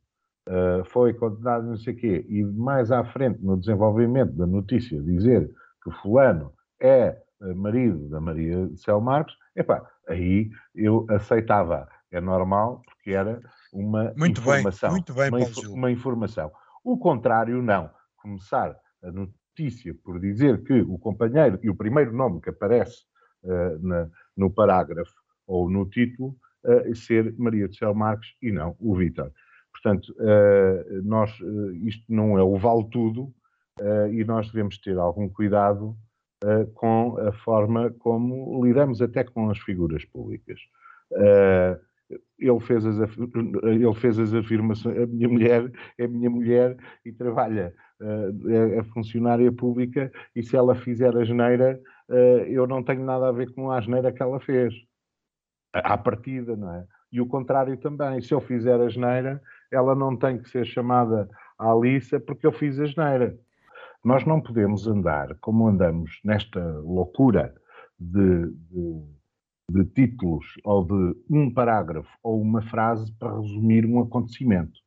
[0.87, 5.49] foi condenado não sei o quê, e mais à frente no desenvolvimento da notícia dizer
[5.81, 6.51] que fulano
[6.81, 7.17] é
[7.55, 13.41] marido da Maria Céu Marques, epá, aí eu aceitava é normal, porque era
[13.73, 14.89] uma muito informação.
[14.89, 16.51] Bem, muito bem, uma, inf uma informação.
[16.83, 17.89] O contrário, não.
[18.17, 22.97] Começar a notícia por dizer que o companheiro e o primeiro nome que aparece
[23.43, 25.13] uh, na, no parágrafo
[25.47, 29.31] ou no título uh, ser Maria de Céu Marques e não o Vítor.
[29.71, 31.31] Portanto, uh, nós,
[31.85, 33.33] isto não é o vale tudo
[34.11, 35.97] e nós devemos ter algum cuidado
[36.75, 40.59] com a forma como lidamos até com as figuras públicas.
[42.37, 42.99] Ele fez, as,
[43.63, 49.51] ele fez as afirmações, a minha mulher é minha mulher e trabalha, é, é, funcionária
[49.51, 51.81] pública e se ela fizer a geneira,
[52.47, 54.73] eu não tenho nada a ver com a geneira que ela fez.
[55.73, 56.85] À partida, não é?
[57.11, 61.29] E o contrário também, se eu fizer a geneira, ela não tem que ser chamada
[61.57, 63.37] à Alissa porque eu fiz a geneira.
[64.03, 67.53] Nós não podemos andar como andamos nesta loucura
[67.99, 69.03] de, de,
[69.69, 74.79] de títulos ou de um parágrafo ou uma frase para resumir um acontecimento.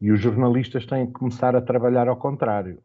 [0.00, 2.82] E os jornalistas têm que começar a trabalhar ao contrário.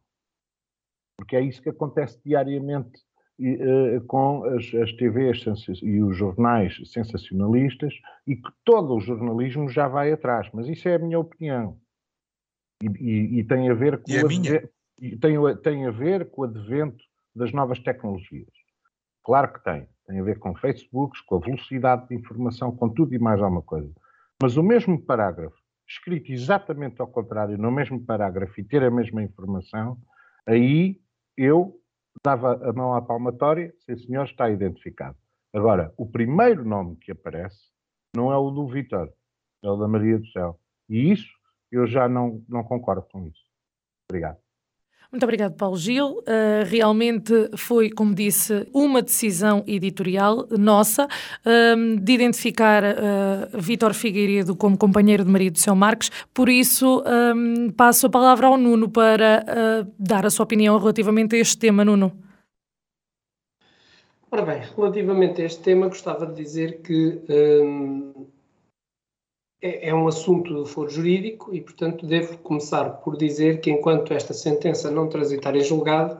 [1.18, 3.00] Porque é isso que acontece diariamente
[3.42, 5.44] uh, com as, as TVs
[5.82, 7.94] e os jornais sensacionalistas
[8.28, 10.48] e que todo o jornalismo já vai atrás.
[10.54, 11.78] Mas isso é a minha opinião.
[12.84, 14.70] E, e, e tem a ver com e a minha?
[15.20, 17.04] tem, tem a ver com o advento
[17.36, 18.52] das novas tecnologias.
[19.24, 19.88] Claro que tem.
[20.08, 23.62] Tem a ver com Facebooks, com a velocidade de informação, com tudo e mais alguma
[23.62, 23.92] coisa.
[24.42, 25.56] Mas o mesmo parágrafo,
[25.88, 29.98] escrito exatamente ao contrário, no mesmo parágrafo e ter a mesma informação,
[30.46, 31.00] aí
[31.38, 31.81] eu
[32.24, 35.18] dava a mão à palmatória, sim senhor, está identificado.
[35.54, 37.72] Agora, o primeiro nome que aparece
[38.16, 39.12] não é o do Vitor,
[39.64, 40.60] é o da Maria do Céu.
[40.90, 41.32] E isso,
[41.72, 43.46] eu já não, não concordo com isso.
[44.10, 44.41] Obrigado.
[45.12, 46.20] Muito obrigado, Paulo Gil.
[46.20, 54.56] Uh, realmente foi, como disse, uma decisão editorial nossa uh, de identificar uh, Vítor Figueiredo
[54.56, 56.10] como companheiro de Maria do Céu Marques.
[56.34, 57.04] Por isso,
[57.36, 59.44] um, passo a palavra ao Nuno para
[59.84, 62.14] uh, dar a sua opinião relativamente a este tema, Nuno.
[64.32, 68.28] Ora bem, relativamente a este tema, gostava de dizer que um,
[69.62, 74.14] é, é um assunto de foro jurídico e, portanto, devo começar por dizer que, enquanto
[74.14, 76.18] esta sentença não transitar em julgado,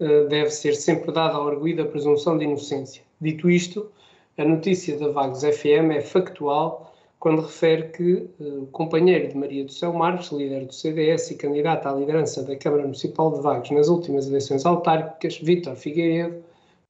[0.00, 3.02] eh, deve ser sempre dada a arguida presunção de inocência.
[3.20, 3.90] Dito isto,
[4.36, 9.64] a notícia da Vagos FM é factual quando refere que eh, o companheiro de Maria
[9.64, 13.70] do Céu Marques, líder do CDS e candidato à liderança da Câmara Municipal de Vagos
[13.70, 16.42] nas últimas eleições autárquicas, Vítor Figueiredo,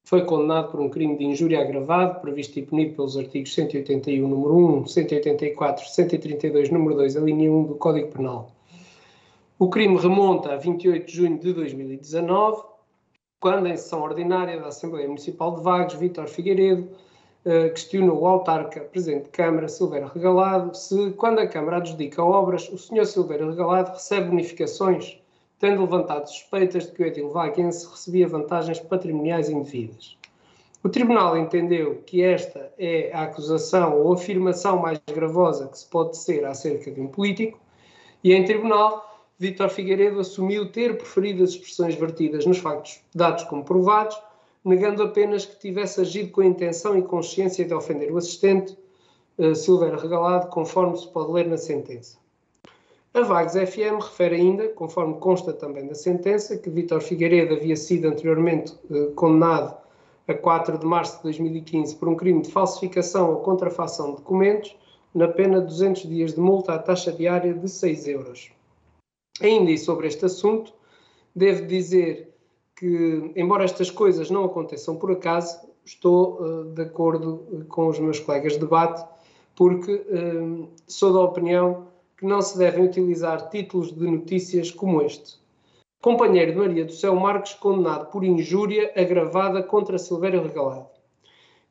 [0.03, 4.81] foi condenado por um crime de injúria agravado, previsto e punido pelos artigos 181, número
[4.81, 8.51] 1, 184, 132, número 2, a linha 1 do Código Penal.
[9.57, 12.63] O crime remonta a 28 de junho de 2019,
[13.39, 16.89] quando, em sessão ordinária da Assembleia Municipal de Vagos, Vítor Figueiredo
[17.45, 22.67] uh, questionou o autarca, presidente de Câmara, Silveira Regalado, se, quando a Câmara adjudica obras,
[22.69, 23.05] o Sr.
[23.05, 25.22] Silveira Regalado recebe bonificações
[25.63, 30.17] tendo levantado suspeitas de que o edil recebia vantagens patrimoniais indevidas.
[30.83, 36.09] O Tribunal entendeu que esta é a acusação ou afirmação mais gravosa que se pode
[36.09, 37.57] tecer acerca de um político,
[38.21, 43.63] e em Tribunal, Vítor Figueiredo assumiu ter preferido as expressões vertidas nos factos dados como
[43.63, 44.21] provados,
[44.65, 48.77] negando apenas que tivesse agido com a intenção e consciência de ofender o assistente,
[49.37, 52.21] uh, Silveira Regalado, conforme se pode ler na sentença.
[53.15, 58.07] A Vagos FM refere ainda, conforme consta também da sentença, que Vítor Figueiredo havia sido
[58.07, 59.77] anteriormente eh, condenado
[60.27, 64.75] a 4 de março de 2015 por um crime de falsificação ou contrafação de documentos,
[65.13, 68.51] na pena de 200 dias de multa à taxa diária de 6 euros.
[69.39, 70.73] Ainda e sobre este assunto,
[71.35, 72.33] devo dizer
[72.75, 78.19] que, embora estas coisas não aconteçam por acaso, estou uh, de acordo com os meus
[78.19, 79.05] colegas de debate,
[79.55, 81.92] porque uh, sou da opinião
[82.23, 85.37] que não se devem utilizar títulos de notícias como este.
[86.01, 90.87] Companheiro de Maria do Céu Marques condenado por injúria agravada contra Silvério Regalado.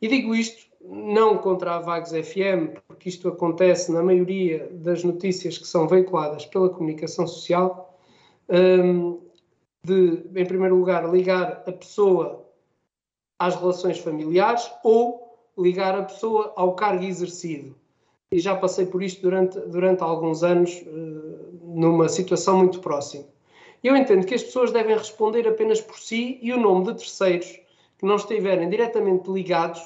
[0.03, 5.57] E digo isto não contra a Vagos FM, porque isto acontece na maioria das notícias
[5.57, 7.99] que são veiculadas pela comunicação social,
[8.51, 9.23] hum,
[9.83, 12.47] de, em primeiro lugar, ligar a pessoa
[13.38, 17.75] às relações familiares ou ligar a pessoa ao cargo exercido
[18.33, 23.27] e já passei por isto durante, durante alguns anos, uh, numa situação muito próxima.
[23.85, 27.61] Eu entendo que as pessoas devem responder apenas por si e o nome de terceiros
[27.99, 29.83] que não estiverem diretamente ligados,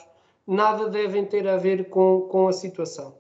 [0.47, 3.17] nada devem ter a ver com, com a situação.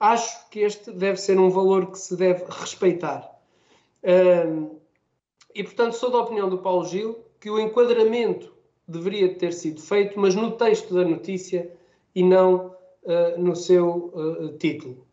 [0.00, 3.30] Acho que este deve ser um valor que se deve respeitar.
[5.54, 8.52] E, portanto, sou da opinião do Paulo Gil que o enquadramento
[8.86, 11.70] deveria ter sido feito, mas no texto da notícia
[12.14, 12.75] e não
[13.06, 15.06] uh, no seu uh, título.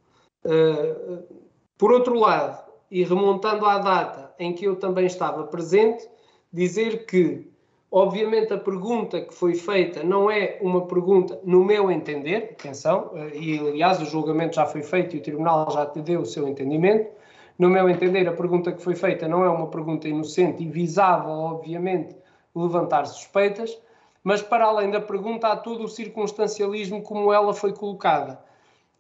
[1.78, 6.06] Por outro lado, e remontando à data em que eu também estava presente,
[6.52, 7.50] dizer que,
[7.90, 13.58] obviamente, a pergunta que foi feita não é uma pergunta, no meu entender, atenção, e
[13.58, 17.10] aliás o julgamento já foi feito e o Tribunal já deu o seu entendimento.
[17.58, 21.30] No meu entender, a pergunta que foi feita não é uma pergunta inocente e visava,
[21.30, 22.16] obviamente,
[22.56, 23.80] levantar suspeitas,
[24.24, 28.40] mas para além da pergunta há todo o circunstancialismo como ela foi colocada.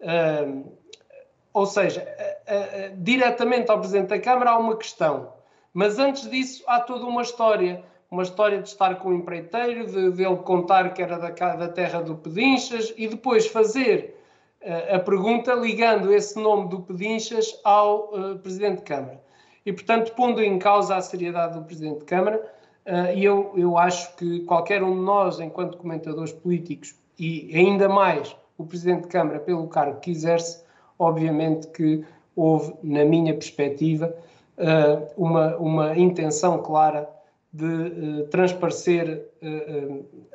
[0.02, 0.70] Uh,
[1.54, 5.32] ou seja, uh, uh, diretamente ao Presidente da Câmara há uma questão,
[5.74, 7.84] mas antes disso há toda uma história.
[8.12, 11.68] Uma história de estar com o empreiteiro, de, de ele contar que era da, da
[11.68, 14.16] terra do Pedinchas e depois fazer
[14.92, 18.10] a pergunta ligando esse nome do Pedinchas ao
[18.44, 19.20] Presidente de Câmara.
[19.66, 22.54] E, portanto, pondo em causa a seriedade do Presidente de Câmara,
[23.16, 28.36] e eu, eu acho que qualquer um de nós, enquanto comentadores políticos, e ainda mais
[28.58, 30.64] o Presidente de Câmara, pelo cargo que exerce,
[30.98, 32.04] obviamente que
[32.36, 34.14] houve, na minha perspectiva,
[34.58, 37.10] uh, uma, uma intenção clara
[37.52, 39.30] de uh, transparecer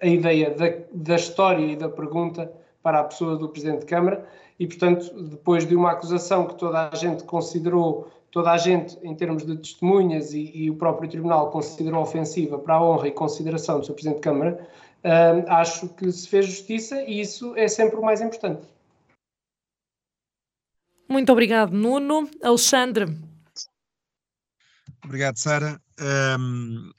[0.00, 4.24] a ideia da, da história e da pergunta para a pessoa do Presidente de Câmara.
[4.58, 9.14] E, portanto, depois de uma acusação que toda a gente considerou toda a gente, em
[9.14, 13.80] termos de testemunhas, e, e, o próprio Tribunal considerou ofensiva para a honra e consideração
[13.80, 13.94] do Sr.
[13.94, 14.68] Presidente de Câmara,
[15.04, 18.66] uh, acho que se fez justiça e isso é sempre o mais importante.
[21.08, 22.28] Muito obrigado, Nuno.
[22.42, 23.06] Alexandre.
[25.02, 25.80] Obrigado, Sara.
[26.38, 26.90] Um,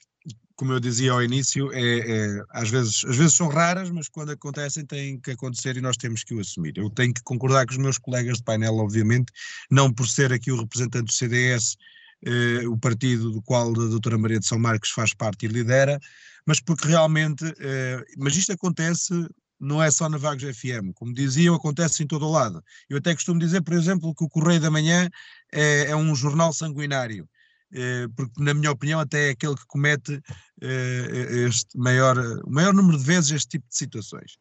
[0.59, 4.31] como eu dizia ao início, é, é, às, vezes, às vezes são raras, mas quando
[4.31, 6.73] acontecem têm que acontecer e nós temos que o assumir.
[6.75, 9.31] Eu tenho que concordar com os meus colegas de painel, obviamente,
[9.71, 11.77] não por ser aqui o representante do CDS,
[12.25, 15.97] eh, o partido do qual a doutora Maria de São Marcos faz parte e lidera,
[16.45, 19.13] mas porque realmente, eh, mas isto acontece
[19.61, 22.61] não é só na Vagos FM, como diziam, acontece em todo o lado.
[22.89, 25.09] Eu até costumo dizer, por exemplo, que o Correio da Manhã
[25.53, 27.29] é, é um jornal sanguinário.
[27.73, 30.21] Eh, porque na minha opinião até é aquele que comete
[30.62, 34.38] eh, este maior, o maior número de vezes este tipo de situações.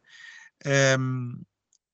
[0.98, 1.40] Um,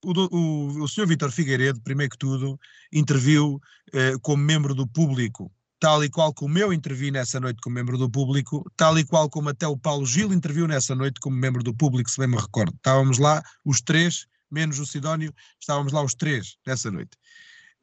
[0.05, 1.07] o, o, o Sr.
[1.07, 2.59] Vítor Figueiredo, primeiro que tudo,
[2.93, 3.61] interviu
[3.93, 7.99] eh, como membro do público, tal e qual como eu intervi nessa noite como membro
[7.99, 11.63] do público, tal e qual como até o Paulo Gil interviu nessa noite como membro
[11.63, 12.75] do público, se bem me recordo.
[12.77, 17.17] Estávamos lá os três, menos o Sidónio, estávamos lá os três nessa noite.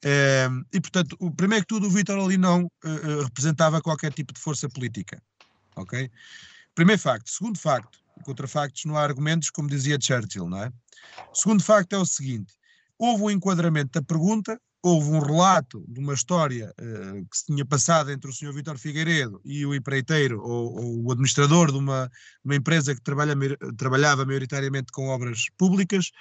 [0.03, 4.33] Uh, e, portanto, o, primeiro que tudo, o Vítor ali não uh, representava qualquer tipo
[4.33, 5.21] de força política.
[5.75, 6.09] Ok?
[6.73, 7.29] Primeiro facto.
[7.29, 10.71] Segundo facto, contra factos não há argumentos, como dizia Churchill, não é?
[11.33, 12.53] Segundo facto é o seguinte:
[12.97, 17.63] houve um enquadramento da pergunta, houve um relato de uma história uh, que se tinha
[17.63, 18.53] passado entre o Sr.
[18.53, 22.09] Vítor Figueiredo e o empreiteiro ou, ou, o administrador de uma,
[22.43, 23.35] uma empresa que trabalha,
[23.77, 26.11] trabalhava maioritariamente com obras públicas,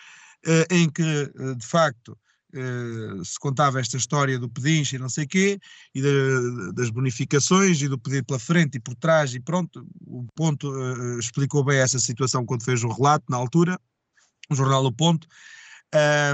[0.70, 2.16] em que, de facto,
[2.52, 5.60] Uh, se contava esta história do pedinche e não sei quê,
[5.94, 10.26] e de, das bonificações e do pedido pela frente e por trás, e pronto, o
[10.34, 13.78] Ponto uh, explicou bem essa situação quando fez o relato na altura,
[14.50, 15.28] o jornal O Ponto,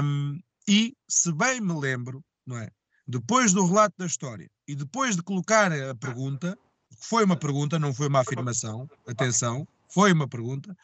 [0.03, 2.69] um, e se bem me lembro, não é?
[3.07, 6.57] Depois do relato da história e depois de colocar a pergunta,
[6.99, 10.75] foi uma pergunta, não foi uma afirmação, atenção, foi uma pergunta,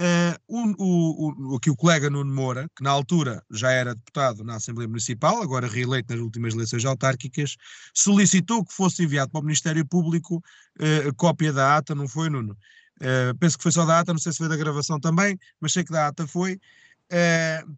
[0.00, 0.34] Uh,
[0.76, 4.88] o, o, aqui o colega Nuno Moura, que na altura já era deputado na Assembleia
[4.88, 7.56] Municipal, agora reeleito nas últimas eleições autárquicas,
[7.94, 10.42] solicitou que fosse enviado para o Ministério Público
[10.80, 12.58] uh, cópia da ata, não foi, Nuno?
[13.00, 15.72] Uh, penso que foi só da ata, não sei se foi da gravação também, mas
[15.72, 16.58] sei que da ata foi,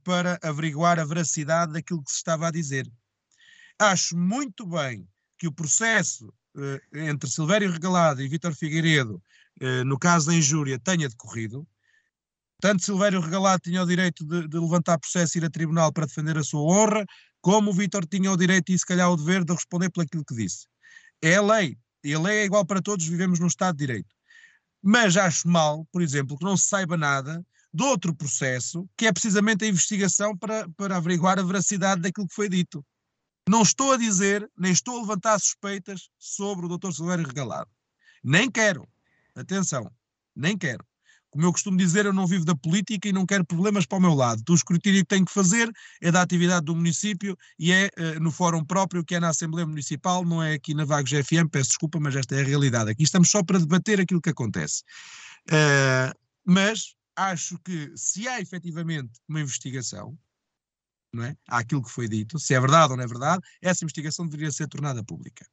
[0.03, 2.91] para averiguar a veracidade daquilo que se estava a dizer.
[3.79, 6.33] Acho muito bem que o processo
[6.95, 9.21] entre Silvério Regalado e Vítor Figueiredo,
[9.85, 11.67] no caso da injúria, tenha decorrido,
[12.61, 16.07] tanto Silvério Regalado tinha o direito de, de, levantar processo e ir a tribunal para
[16.07, 17.05] defender a sua honra,
[17.41, 20.25] como o Vítor tinha o direito e se calhar o dever de responder por aquilo
[20.25, 20.67] que disse.
[21.23, 24.15] É a lei, e a lei é igual para todos, vivemos num Estado de Direito.
[24.83, 29.13] Mas acho mal, por exemplo, que não se saiba nada de outro processo, que é
[29.13, 32.85] precisamente a investigação para, para averiguar a veracidade daquilo que foi dito.
[33.49, 36.93] Não estou a dizer, nem estou a levantar suspeitas sobre o Dr.
[36.93, 37.71] Silvério Regalado.
[38.25, 38.89] Nem quero.
[39.35, 39.91] Atenção,
[40.35, 40.85] nem quero.
[41.37, 44.01] Como eu costumo dizer, eu não vivo da política e não quero problemas para o
[44.01, 44.41] meu lado.
[44.41, 45.71] Então, o escrutínio que tenho que fazer
[46.01, 49.67] é da atividade do município e é uh, no fórum próprio, que é na Assembleia
[49.67, 52.91] Municipal, não é aqui na Vagos FM, peço desculpa, mas esta é a realidade.
[52.91, 54.83] Aqui estamos só para debater aquilo que acontece.
[55.51, 60.19] Uh, mas acho que se há efetivamente uma investigação,
[61.13, 61.37] não é?
[61.47, 64.51] Há aquilo que foi dito, se é verdade ou não é verdade, essa investigação deveria
[64.51, 65.47] ser tornada pública.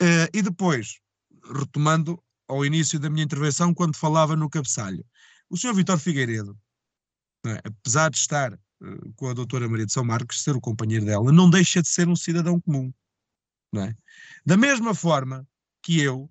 [0.00, 0.98] Uh, e depois,
[1.54, 2.18] retomando
[2.52, 5.04] ao início da minha intervenção, quando falava no cabeçalho.
[5.48, 6.58] O senhor Vitor Figueiredo,
[7.46, 7.60] é?
[7.64, 11.32] apesar de estar uh, com a doutora Maria de São Marcos, ser o companheiro dela,
[11.32, 12.92] não deixa de ser um cidadão comum.
[13.74, 13.94] É?
[14.44, 15.48] Da mesma forma
[15.82, 16.30] que eu,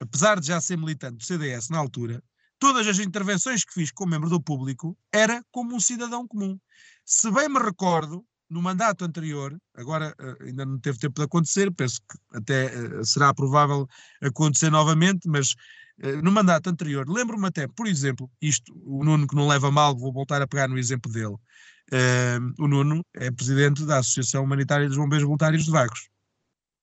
[0.00, 2.22] apesar de já ser militante do CDS na altura,
[2.58, 6.58] todas as intervenções que fiz como membro do público era como um cidadão comum.
[7.04, 11.72] Se bem me recordo, no mandato anterior, agora uh, ainda não teve tempo de acontecer,
[11.72, 13.86] penso que até uh, será provável
[14.20, 15.54] acontecer novamente, mas
[16.22, 20.10] no mandato anterior, lembro-me até, por exemplo, isto, o Nuno que não leva mal, vou
[20.10, 21.36] voltar a pegar no exemplo dele.
[21.92, 26.08] Uh, o Nuno é presidente da Associação Humanitária dos Bombeiros Voluntários de Vagos.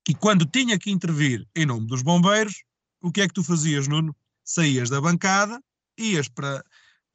[0.07, 2.63] E quando tinha que intervir em nome dos bombeiros,
[3.01, 4.15] o que é que tu fazias, Nuno?
[4.43, 5.59] Saías da bancada,
[5.97, 6.63] ias para,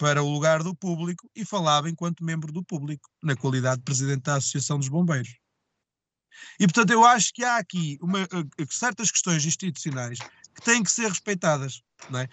[0.02, 4.22] para o lugar do público e falava enquanto membro do público, na qualidade de presidente
[4.22, 5.36] da Associação dos Bombeiros.
[6.58, 10.90] E, portanto, eu acho que há aqui uma, uh, certas questões institucionais que têm que
[10.90, 11.82] ser respeitadas.
[12.10, 12.28] Não é?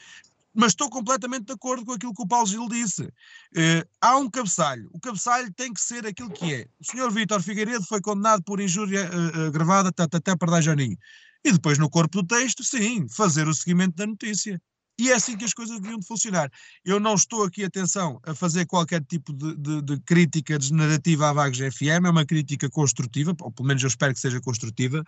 [0.52, 3.04] Mas estou completamente de acordo com aquilo que o Paulo Gil disse.
[3.04, 4.90] Uh, há um cabeçalho.
[4.92, 6.68] O cabeçalho tem que ser aquilo que é.
[6.80, 10.98] O senhor Vítor Figueiredo foi condenado por injúria uh, uh, gravada até para dar Janinho.
[11.46, 14.60] E depois, no corpo do texto, sim, fazer o seguimento da notícia.
[15.00, 16.52] E é assim que as coisas deviam de funcionar.
[16.84, 21.34] Eu não estou aqui, atenção, a fazer qualquer tipo de, de, de crítica desnarrativa à
[21.34, 25.02] Vagos FM, é uma crítica construtiva, ou pelo menos eu espero que seja construtiva.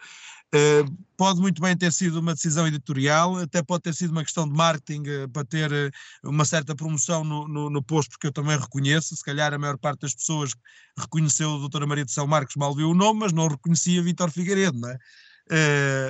[0.56, 4.48] Uh, pode muito bem ter sido uma decisão editorial, até pode ter sido uma questão
[4.48, 8.32] de marketing uh, para ter uh, uma certa promoção no, no, no, posto, porque eu
[8.32, 10.54] também reconheço, se calhar a maior parte das pessoas
[10.98, 14.32] reconheceu a doutora Maria de São Marcos, mal viu o nome, mas não reconhecia Vítor
[14.32, 14.98] Figueiredo, não é?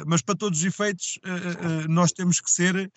[0.06, 1.18] mas para todos os efeitos,
[1.90, 2.92] nós temos que ser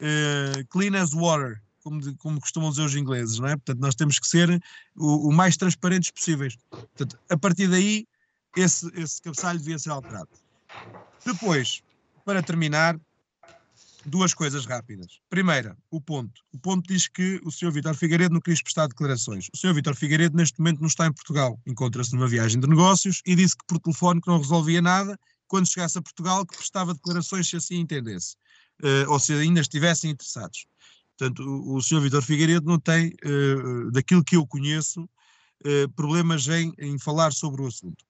[0.00, 3.56] uh, clean as water, como, de, como, costumam dizer os ingleses, não é?
[3.56, 4.62] Portanto, nós temos que ser
[4.96, 6.56] o, o mais transparentes possíveis.
[6.70, 8.06] Portanto, a partir daí,
[8.56, 10.28] esse, esse cabeçalho devia ser alterado.
[11.24, 11.82] Depois,
[12.24, 12.98] para terminar,
[14.04, 15.20] duas coisas rápidas.
[15.30, 16.42] Primeira, o ponto.
[16.52, 17.72] O ponto diz que o Sr.
[17.72, 19.48] Vítor Figueiredo não quis prestar declarações.
[19.52, 19.74] O Sr.
[19.74, 21.58] Vítor Figueiredo, neste momento, não está em Portugal.
[21.66, 25.18] Encontra-se numa viagem de negócios e disse que por telefone que não resolvia nada.
[25.46, 28.36] Quando chegasse a Portugal, que prestava declarações se assim entendesse
[29.08, 30.66] ou se ainda estivessem interessados.
[31.16, 32.00] Portanto, o, o Sr.
[32.00, 37.62] Vitor Figueiredo não tem, uh, daquilo que eu conheço, uh, problemas em, em falar sobre
[37.62, 38.04] o assunto.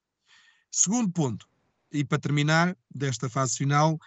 [0.71, 1.47] Segundo ponto,
[1.91, 3.99] e para terminar desta fase final,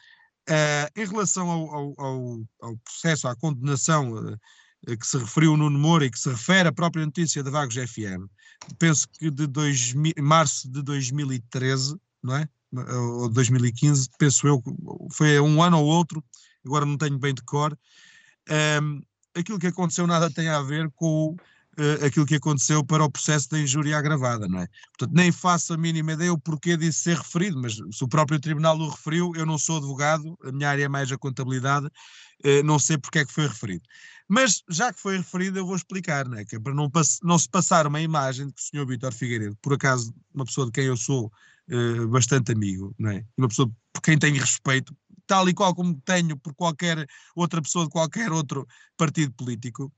[0.97, 4.39] em relação ao, ao, ao, processo, à condenação
[4.87, 7.77] que se referiu o Nuno Moura e que se refere à própria notícia da Vagos
[7.77, 8.27] FM,
[8.79, 12.49] penso que de dois, março de 2013, não é?
[12.73, 14.63] Ou 2015, penso eu,
[15.13, 16.23] foi um ano ou outro,
[16.67, 17.77] agora não tenho bem de cor.
[18.83, 19.01] Um,
[19.35, 21.37] aquilo que aconteceu nada tem a ver com
[21.79, 24.69] uh, aquilo que aconteceu para o processo da injúria agravada, não é?
[24.99, 28.41] Portanto, nem faço a mínima ideia o porquê disso ser referido, mas se o próprio
[28.41, 32.63] Tribunal o referiu, eu não sou advogado, a minha área é mais a contabilidade, uh,
[32.65, 33.83] não sei porque é que foi referido.
[34.29, 36.45] Mas já que foi referido, eu vou explicar, não é?
[36.45, 36.91] Que é para não,
[37.23, 38.87] não se passar uma imagem de que o Sr.
[38.87, 41.31] Vítor Figueiredo, por acaso, uma pessoa de quem eu sou
[41.71, 43.25] uh, bastante amigo, não é?
[43.37, 44.97] Uma pessoa por quem tenho respeito,
[45.27, 48.67] tal e qual como tenho por qualquer outra pessoa de qualquer outro
[48.97, 49.93] partido político,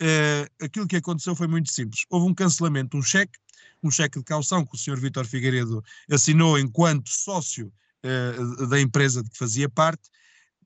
[0.00, 2.04] uh, aquilo que aconteceu foi muito simples.
[2.10, 3.38] Houve um cancelamento, um cheque,
[3.82, 4.98] um cheque de caução que o Sr.
[5.00, 7.72] Vítor Figueiredo assinou enquanto sócio
[8.04, 10.08] uh, da empresa de que fazia parte,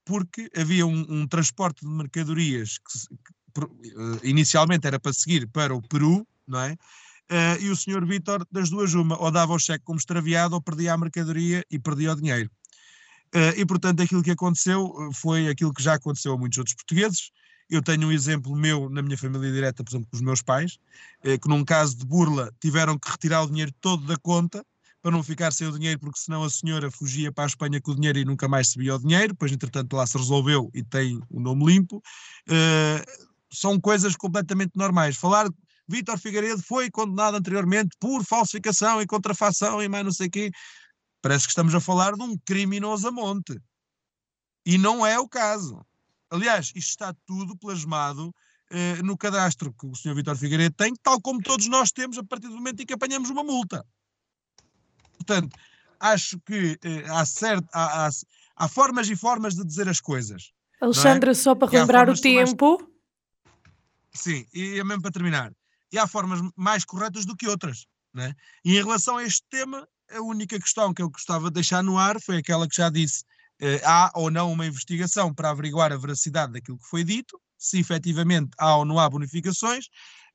[0.05, 2.99] porque havia um, um transporte de mercadorias que,
[3.55, 6.77] que uh, inicialmente era para seguir para o Peru, não é?
[7.31, 10.61] Uh, e o senhor Vítor, das duas, uma, ou dava o cheque como extraviado ou
[10.61, 12.51] perdia a mercadoria e perdia o dinheiro.
[13.35, 16.75] Uh, e, portanto, aquilo que aconteceu eh, foi aquilo que já aconteceu a muitos outros
[16.75, 17.31] portugueses.
[17.71, 20.79] Eu tenho um exemplo meu na minha família direta, por exemplo, com os meus pais,
[21.25, 24.65] uh, que num caso de burla tiveram que retirar o dinheiro todo da conta
[25.01, 27.91] para não ficar sem o dinheiro, porque senão a senhora fugia para a Espanha com
[27.91, 29.33] o dinheiro e nunca mais sabia o dinheiro.
[29.33, 31.97] Depois, entretanto, lá se resolveu e tem o nome limpo.
[32.49, 35.17] Uh, são coisas completamente normais.
[35.17, 35.49] Falar
[35.89, 40.51] Vítor Figueiredo foi condenado anteriormente por falsificação e contrafação e mais não sei o quê.
[41.23, 43.59] Parece que estamos a falar de um criminoso a monte.
[44.67, 45.85] E não é o caso.
[46.29, 48.35] Aliás, isto está tudo plasmado
[48.71, 50.15] eh, no cadastro que o Sr.
[50.15, 53.31] Vitor Figueiredo tem, tal como todos nós temos a partir do momento em que apanhamos
[53.31, 53.87] uma multa.
[55.17, 55.57] Portanto,
[56.01, 58.11] acho que eh, há, certo, há, há,
[58.57, 60.53] há, formas e formas de dizer as coisas.
[60.81, 60.87] É?
[60.87, 61.35] Alexandra, é?
[61.35, 62.79] só para relembrar o tempo.
[62.81, 62.91] Mais...
[64.15, 65.53] Sim, e é mesmo para terminar.
[65.93, 67.87] E há formas mais corretas do que outras.
[68.13, 68.35] Né?
[68.65, 71.99] E em relação a este tema, a única questão que eu gostava de deixar no
[71.99, 73.25] ar foi aquela que já disse:
[73.61, 77.79] eh, há ou não uma investigação para averiguar a veracidade daquilo que foi dito, se
[77.79, 79.87] efetivamente há ou não há bonificações,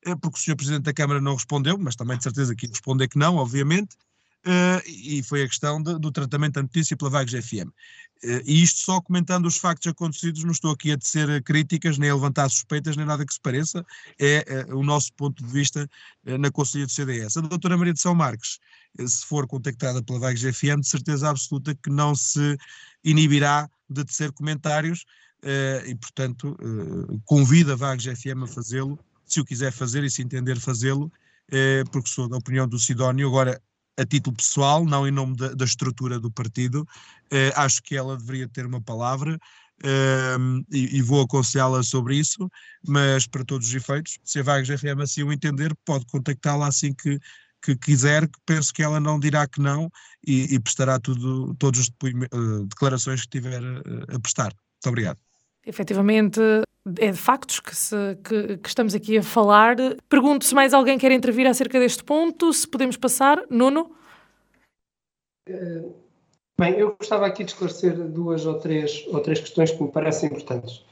[0.06, 0.56] eh, porque o Sr.
[0.56, 3.96] Presidente da Câmara não respondeu, mas também de certeza que responder que não, obviamente.
[4.46, 7.68] Uh, e foi a questão de, do tratamento da notícia pela Vagos FM.
[8.22, 12.10] Eh, e isto só comentando os factos acontecidos, não estou aqui a tecer críticas, nem
[12.10, 13.84] a levantar suspeitas, nem nada que se pareça,
[14.18, 15.88] é uh, o nosso ponto de vista
[16.24, 17.36] na Conselhia do CDS.
[17.36, 18.58] A doutora Maria de São Marques,
[19.06, 22.56] se for contactada pela Vagos FM, de certeza absoluta que não se
[23.04, 25.04] inibirá de tecer comentários
[25.86, 26.56] e, portanto,
[27.24, 31.10] convida a Vagos FM a fazê-lo, se o quiser fazer e se entender fazê-lo,
[31.92, 33.28] porque sou da opinião do Sidónio.
[33.28, 33.60] Agora,
[33.98, 36.86] a título pessoal, não em nome da, da estrutura do partido.
[37.32, 39.38] Uh, acho que ela deveria ter uma palavra.
[40.38, 42.50] um, e, e, vou aconselhá-la sobre isso,
[42.86, 46.92] mas para todos os efeitos, se a Vagos FM assim o entender, pode contactá-la assim
[46.92, 47.18] que,
[47.62, 49.90] que quiser, que penso que ela não dirá que não
[50.26, 54.52] e, e prestará tudo, todas as uh, declarações que tiver uh, a prestar.
[54.54, 55.18] Muito obrigado.
[55.66, 56.40] Efetivamente,
[56.98, 59.76] é de factos que, se, que, que, estamos aqui a falar.
[60.08, 63.42] Pergunto se mais alguém quer intervir acerca deste ponto, se podemos passar.
[63.50, 63.90] Nuno?
[65.48, 65.94] Uh,
[66.58, 70.28] bem, eu gostava aqui de esclarecer duas ou três, ou três questões que me parecem
[70.28, 70.84] importantes.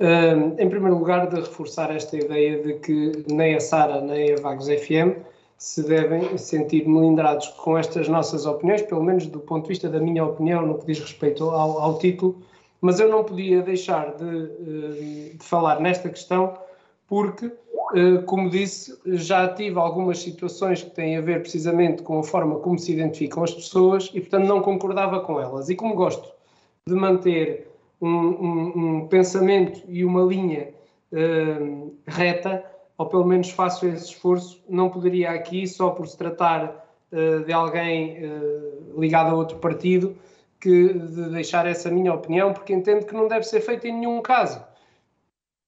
[0.00, 4.40] Uh, em primeiro lugar, de reforçar esta ideia de que nem a Sara nem a
[4.40, 5.24] Vagos FM
[5.56, 9.98] se devem sentir melindrados com estas nossas opiniões, pelo menos do ponto de vista da
[9.98, 12.42] minha opinião no que diz respeito ao, ao título,
[12.80, 16.58] mas eu não podia deixar de, eh, de falar nesta questão
[17.06, 17.52] porque,
[17.94, 22.56] eh, como disse, já tive algumas situações que têm a ver precisamente com a forma
[22.56, 25.68] como se identificam as pessoas e, portanto, não concordava com elas.
[25.68, 26.32] E como gosto
[26.86, 27.68] de manter
[28.00, 30.68] um, um, um pensamento e uma linha
[31.12, 32.64] uh, reta,
[32.98, 37.52] ou pelo menos faço esse esforço, não poderia aqui, só por se tratar uh, de
[37.52, 40.16] alguém uh, ligado a outro partido,
[40.64, 44.22] que de deixar essa minha opinião, porque entendo que não deve ser feito em nenhum
[44.22, 44.64] caso.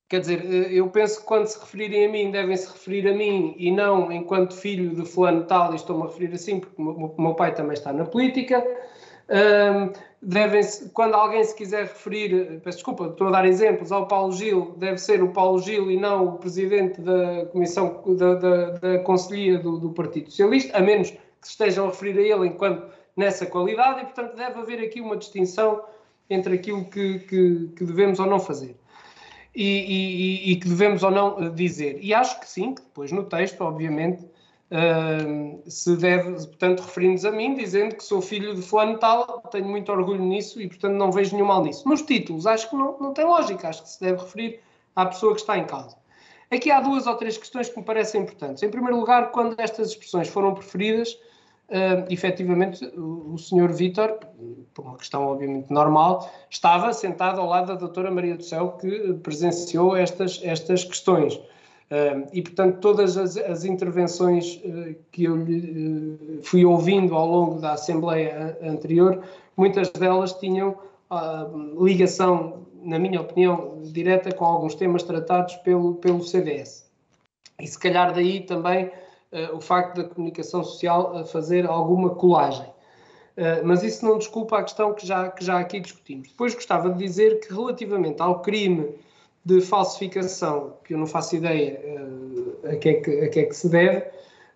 [0.08, 3.14] Quer dizer, uh, eu penso que quando se referirem a mim, devem se referir a
[3.14, 7.14] mim e não enquanto filho de fulano tal, e estou-me a referir assim, porque o
[7.18, 8.64] meu pai também está na política.
[9.28, 9.92] Um,
[10.22, 10.62] devem
[10.94, 14.98] quando alguém se quiser referir, peço desculpa, estou a dar exemplos, ao Paulo Gil, deve
[14.98, 19.78] ser o Paulo Gil e não o presidente da Comissão da, da, da Conselhia do,
[19.78, 22.86] do, Partido Socialista, a menos que se estejam a referir a ele enquanto
[23.16, 25.82] nessa qualidade, e portanto deve haver aqui uma distinção
[26.28, 28.76] entre aquilo que, que, que devemos ou não fazer.
[29.54, 31.98] E, e, e, que devemos ou não dizer.
[32.02, 34.26] E acho que sim, que depois no texto, obviamente,
[34.68, 39.66] Uh, se deve, portanto, referindo-nos a mim, dizendo que sou filho de fulano tal, tenho
[39.66, 41.88] muito orgulho nisso e, portanto, não vejo nenhum mal nisso.
[41.88, 44.60] Nos títulos, acho que não, não tem lógica, acho que se deve referir
[44.96, 45.96] à pessoa que está em causa.
[46.50, 48.60] Aqui há duas ou três questões que me parecem importantes.
[48.60, 51.16] Em primeiro lugar, quando estas expressões foram preferidas,
[51.70, 54.18] uh, efetivamente, o, o senhor Vítor,
[54.74, 59.14] por uma questão obviamente normal, estava sentado ao lado da doutora Maria do Céu, que
[59.14, 61.40] presenciou estas, estas questões
[62.32, 67.74] e, portanto, todas as, as intervenções uh, que eu uh, fui ouvindo ao longo da
[67.74, 69.22] Assembleia anterior,
[69.56, 70.76] muitas delas tinham
[71.10, 76.90] uh, ligação, na minha opinião, direta com alguns temas tratados pelo, pelo CDS.
[77.60, 78.90] E se calhar daí também
[79.52, 82.66] o facto da comunicação social fazer alguma colagem.
[83.64, 86.28] mas isso não desculpa a questão que já, que já aqui discutimos.
[86.28, 88.94] Depois gostava de dizer que, relativamente ao crime
[89.44, 91.80] de falsificação, que eu não faço ideia
[92.64, 94.04] a, que é que, a que é que se deve,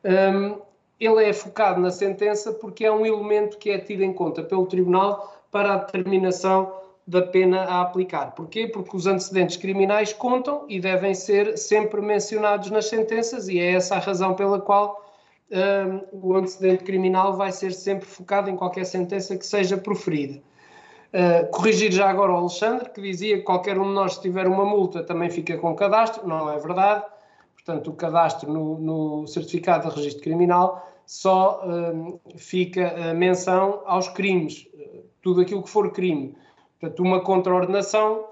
[0.05, 0.57] ehm,
[0.99, 4.67] ele é focado na sentença porque é um elemento que é tido em conta pelo
[4.67, 6.73] Tribunal para a determinação
[7.07, 8.35] da pena a aplicar.
[8.35, 8.67] Porquê?
[8.67, 13.97] Porque os antecedentes criminais contam e devem ser sempre mencionados nas sentenças e é essa
[13.97, 15.11] a razão pela qual
[15.51, 20.41] um, o antecedente criminal vai ser sempre focado em qualquer sentença que seja proferida.
[21.13, 24.47] Uh, corrigir já agora o Alexandre, que dizia que qualquer um de nós, se tiver
[24.47, 26.27] uma multa, também fica com cadastro.
[26.27, 27.05] Não é verdade.
[27.55, 34.09] Portanto, o cadastro no, no certificado de registro criminal só uh, fica a menção aos
[34.09, 36.37] crimes, uh, tudo aquilo que for crime.
[36.81, 38.25] Portanto, uma contraordenação,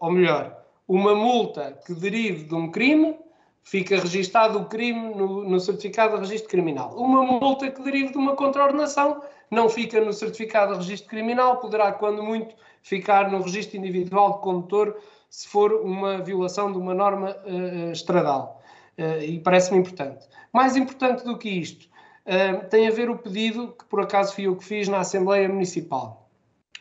[0.00, 0.58] ou melhor,
[0.88, 3.16] uma multa que derive de um crime,
[3.62, 6.94] fica registado o crime no, no certificado de registro criminal.
[6.96, 11.92] Uma multa que derive de uma contraordenação não fica no certificado de registro criminal, poderá,
[11.92, 14.96] quando muito, ficar no registro individual de condutor
[15.30, 18.60] se for uma violação de uma norma uh, estradal.
[18.98, 20.26] Uh, e parece-me importante.
[20.52, 21.88] Mais importante do que isto,
[22.26, 25.48] uh, tem a ver o pedido que por acaso fui eu que fiz na Assembleia
[25.48, 26.21] Municipal.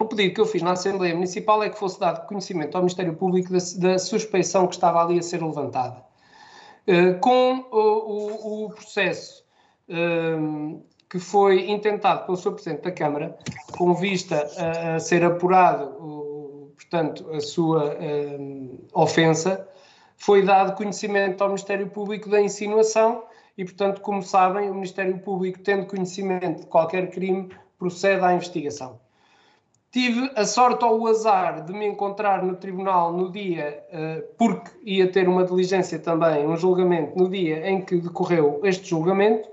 [0.02, 3.14] O pedido que eu fiz na Assembleia Municipal é que fosse dado conhecimento ao Ministério
[3.14, 6.04] Público da, da suspeição que estava ali a ser levantada.
[7.22, 9.46] com o, o, o processo
[11.08, 12.54] que foi intentado pelo Sr.
[12.54, 13.38] Presidente da Câmara,
[13.78, 19.68] com vista a, a ser apurado, o, portanto, a sua um, ofensa,
[20.18, 23.24] foi dado conhecimento ao Ministério Público da insinuação
[23.56, 29.00] e, portanto, como sabem, o Ministério Público, tendo conhecimento de qualquer crime, procede à investigação.
[29.92, 34.72] Tive a sorte ou o azar de me encontrar no tribunal no dia, uh, porque
[34.84, 39.50] ia ter uma diligência também, um julgamento, no dia em que decorreu este julgamento,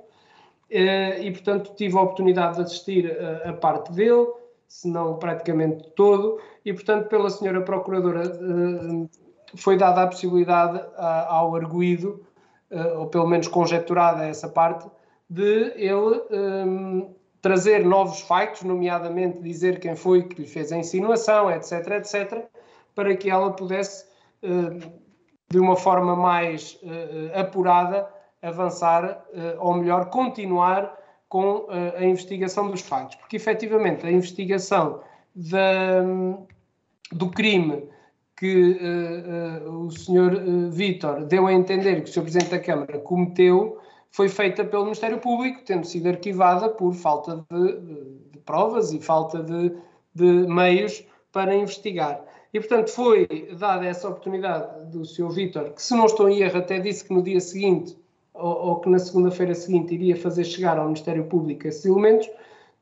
[0.71, 4.27] eh, e, portanto, tive a oportunidade de assistir a, a parte dele,
[4.67, 9.09] se não praticamente todo, e, portanto, pela senhora Procuradora eh,
[9.57, 12.23] foi dada a possibilidade ao arguído,
[12.71, 14.89] eh, ou pelo menos conjecturada essa parte,
[15.31, 16.23] de ele
[17.41, 22.45] trazer novos factos, nomeadamente dizer quem foi que lhe fez a insinuação, etc, etc,
[22.95, 24.05] para que ela pudesse,
[24.43, 24.93] uh,
[25.49, 28.09] de uma forma mais uh, apurada,
[28.41, 29.25] avançar,
[29.59, 30.97] ou melhor, continuar
[31.29, 33.17] com a investigação dos factos.
[33.17, 35.01] Porque, efetivamente, a investigação
[35.35, 36.05] da,
[37.11, 37.83] do crime
[38.37, 38.79] que
[39.67, 43.81] o senhor Vítor deu a entender que o senhor Presidente da Câmara cometeu
[44.19, 47.81] foi feita pelo Ministério Público, tendo sido arquivada por falta de,
[48.33, 49.73] de provas e falta de,
[50.13, 52.21] de, meios para investigar.
[52.53, 56.59] E, portanto, foi dada essa oportunidade do senhor Vítor, que, se não estou em erro,
[56.59, 57.97] até disse que no dia seguinte,
[58.35, 62.29] ou, ou que na segunda-feira seguinte, iria fazer chegar ao Ministério Público esses elementos,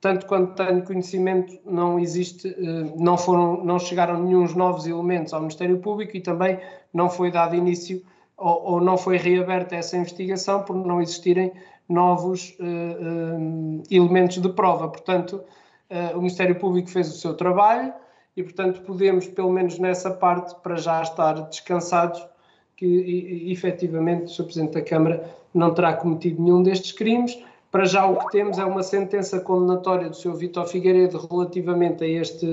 [0.01, 5.41] tanto quanto tenho conhecimento, não existe, eh, não foram, não chegaram nenhum novos elementos ao
[5.41, 6.59] Ministério Público e também
[6.95, 8.03] não foi dado início
[8.37, 11.53] ou, ou não foi reaberta essa investigação por não existirem
[11.89, 14.89] novos uh, elementos de prova.
[14.89, 15.43] Portanto,
[15.91, 17.93] uh, o Ministério Público fez o seu trabalho
[18.37, 22.25] e, portanto, podemos, pelo menos nessa parte, para já estar descansados
[22.77, 24.45] que e, efetivamente o Sr.
[24.45, 27.39] Presidente da Câmara não terá cometido nenhum destes crimes
[27.71, 30.35] para já o que temos é uma sentença condenatória do Sr.
[30.35, 32.47] Vítor Figueiredo relativamente a este,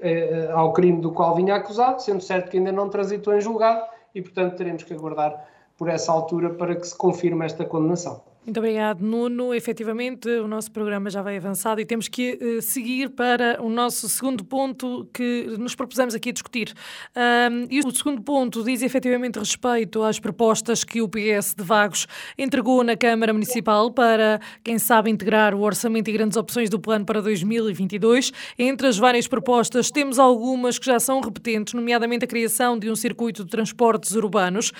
[0.00, 3.82] eh, ao crime do qual vinha acusado, sendo certo que ainda não transitou em julgado
[4.16, 5.46] e, portanto, teremos que aguardar
[5.76, 8.24] por essa altura para que se confirme esta condenação.
[8.46, 9.52] Muito obrigado, Nuno.
[9.52, 14.08] Efetivamente, o nosso programa já vai avançado e temos que uh, seguir para o nosso
[14.08, 16.72] segundo ponto que nos propusemos aqui discutir.
[17.16, 22.06] Um, e o segundo ponto diz efetivamente respeito às propostas que o PS de Vagos
[22.38, 27.04] entregou na Câmara Municipal para, quem sabe, integrar o orçamento e grandes opções do plano
[27.04, 28.32] para 2022.
[28.56, 32.94] Entre as várias propostas, temos algumas que já são repetentes, nomeadamente a criação de um
[32.94, 34.70] circuito de transportes urbanos.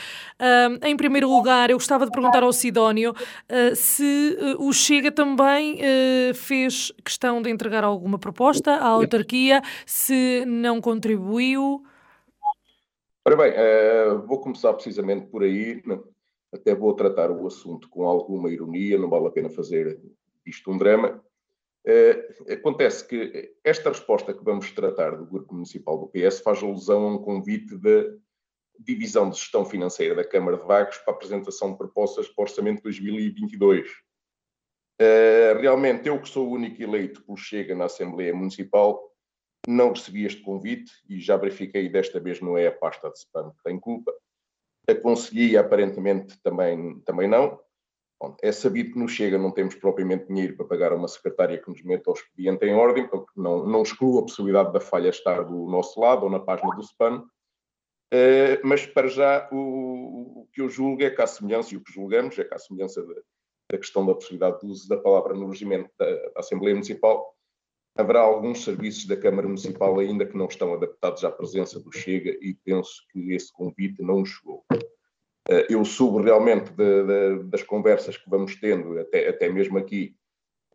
[0.40, 3.12] Um, em primeiro lugar, eu gostava de perguntar ao Sidónio.
[3.56, 9.62] Eh, se uh, o Chega também uh, fez questão de entregar alguma proposta à autarquia,
[9.86, 11.82] se não contribuiu.
[13.26, 13.52] Ora bem,
[14.26, 15.98] vou começar precisamente por aí, né?
[16.52, 20.00] até vou tratar o assunto com alguma ironia, não vale a pena fazer
[20.46, 21.20] isto um drama.
[22.48, 27.14] acontece que esta resposta que vamos tratar do Grupo Municipal do PS faz alusão a
[27.14, 28.16] um convite de
[28.78, 32.44] divisão de gestão financeira da Câmara de Vagos para a apresentação de propostas para o
[32.44, 33.90] Orçamento de 2022.
[34.98, 39.00] Eh, realmente, eu que sou o único eleito por Chega na Assembleia Municipal,
[39.66, 43.50] não recebi este convite e já verifiquei desta vez não é a pasta de spam
[43.50, 44.12] que tem culpa.
[44.88, 47.58] A consegui, aparentemente, também, também não.
[48.18, 51.68] Bom, é sabido que no Chega não temos propriamente dinheiro para pagar uma secretária que
[51.68, 55.42] nos meta o expediente em ordem, porque não, não excluo a possibilidade da falha estar
[55.42, 57.26] do nosso lado ou na página do spam.
[58.12, 61.82] Uh, mas para já o, o, que eu julgo é que há semelhança, e o
[61.82, 63.14] que julgamos é que há semelhança da,
[63.72, 67.34] da questão da possibilidade do uso da palavra no regimento da, da, Assembleia Municipal,
[67.96, 72.30] haverá alguns serviços da Câmara Municipal ainda que não estão adaptados à presença do Chega
[72.40, 74.64] e penso que esse convite não chegou.
[75.48, 80.14] Uh, eu subo realmente de, de, das conversas que vamos tendo, até, até mesmo aqui,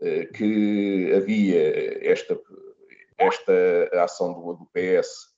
[0.01, 2.37] uh, que havia esta,
[3.17, 5.31] esta ação do, do PS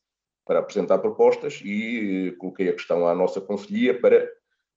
[0.46, 4.30] para apresentar propostas e eh, coloquei a questão à nossa conselhia para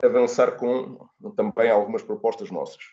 [0.02, 2.84] avançar com também algumas propostas nossas.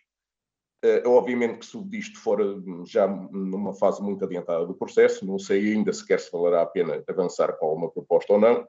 [0.83, 2.43] Uh, obviamente que soube disto fora
[2.85, 7.01] já numa fase muito adiantada do processo, não sei ainda sequer se valerá a pena
[7.07, 8.67] avançar com alguma proposta ou não.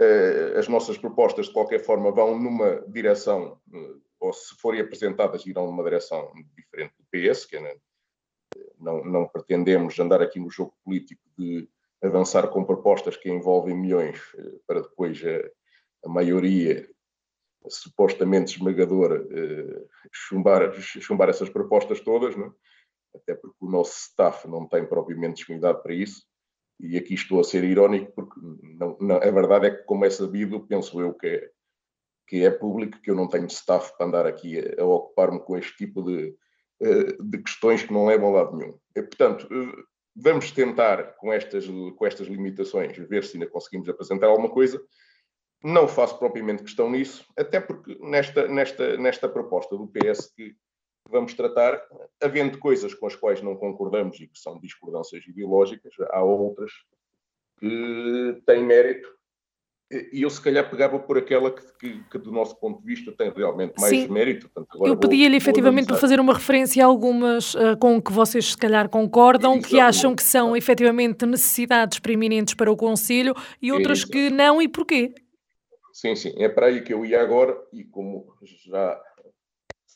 [0.00, 3.58] Uh, as nossas propostas, de qualquer forma, vão numa direção,
[4.18, 7.76] ou se forem apresentadas, irão numa direção diferente do PS, que é,
[8.78, 11.68] não, não pretendemos andar aqui no jogo político de
[12.02, 16.88] avançar com propostas que envolvem milhões eh, para depois a, a maioria
[17.68, 22.46] supostamente esmagadora eh, chumbar, chumbar essas propostas todas, não?
[22.46, 22.52] É?
[23.14, 26.22] até porque o nosso staff não tem propriamente disponibilidade para isso.
[26.80, 30.10] E aqui estou a ser irónico, porque não, não, a verdade é que, como é
[30.10, 31.50] sabido, penso eu que é,
[32.26, 35.56] que é público, que eu não tenho staff para andar aqui a, a ocupar-me com
[35.56, 36.36] este tipo de,
[36.82, 38.76] eh, de questões que não levam a lado nenhum.
[38.96, 39.46] E, portanto,
[40.16, 44.80] Vamos tentar, com estas, com estas limitações, ver se ainda conseguimos apresentar alguma coisa.
[45.62, 50.54] Não faço propriamente questão nisso, até porque nesta, nesta, nesta proposta do PS que
[51.08, 51.82] vamos tratar,
[52.22, 56.70] havendo coisas com as quais não concordamos e que são discordâncias ideológicas, há outras
[57.58, 59.08] que têm mérito
[60.12, 63.12] e eu, se calhar, pegava por aquela que, que, que, do nosso ponto de vista,
[63.12, 64.08] tem realmente mais Sim.
[64.08, 64.48] mérito.
[64.48, 68.56] Portanto, eu pedia-lhe efetivamente para fazer uma referência a algumas uh, com que vocês, se
[68.56, 69.68] calhar, concordam, Exatamente.
[69.68, 74.12] que acham que são efetivamente necessidades preeminentes para o Conselho e outras Exato.
[74.12, 75.14] que não, e porquê?
[75.92, 78.26] Sim, sim, é para aí que eu ia agora, e como
[78.66, 79.00] já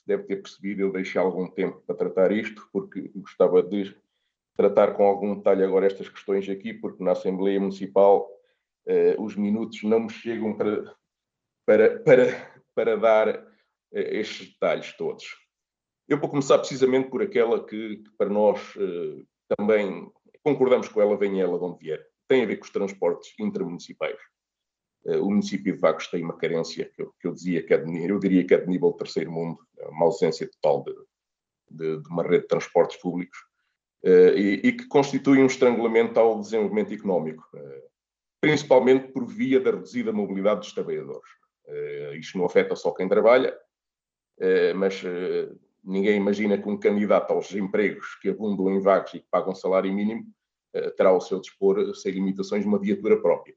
[0.07, 3.94] deve ter percebido, eu deixei algum tempo para tratar isto, porque gostava de
[4.57, 8.28] tratar com algum detalhe agora estas questões aqui, porque na Assembleia Municipal
[8.89, 10.97] eh, os minutos não me chegam para,
[11.66, 15.24] para, para, para dar eh, estes detalhes todos.
[16.09, 19.24] Eu vou começar precisamente por aquela que, que para nós eh,
[19.57, 20.11] também
[20.43, 22.07] concordamos com ela, venha ela de onde vier.
[22.26, 24.18] Tem a ver com os transportes intermunicipais.
[25.05, 27.78] Uh, o município de Vagos tem uma carência que eu, que eu, dizia que é
[27.78, 30.95] de, eu diria que é de nível terceiro mundo, é uma ausência total de,
[31.70, 33.39] de, de uma rede de transportes públicos
[34.05, 37.89] uh, e, e, que constitui um estrangulamento ao desenvolvimento económico, uh,
[38.41, 41.28] principalmente por via da reduzida mobilidade dos trabalhadores.
[42.18, 43.57] isto não afeta só quem trabalha,
[44.76, 45.03] mas
[45.84, 49.93] ninguém imagina que um candidato aos empregos que abundam em vagos e que pagam salário
[49.93, 50.24] mínimo
[50.97, 53.55] terá ao seu dispor, sem limitações, uma viatura própria.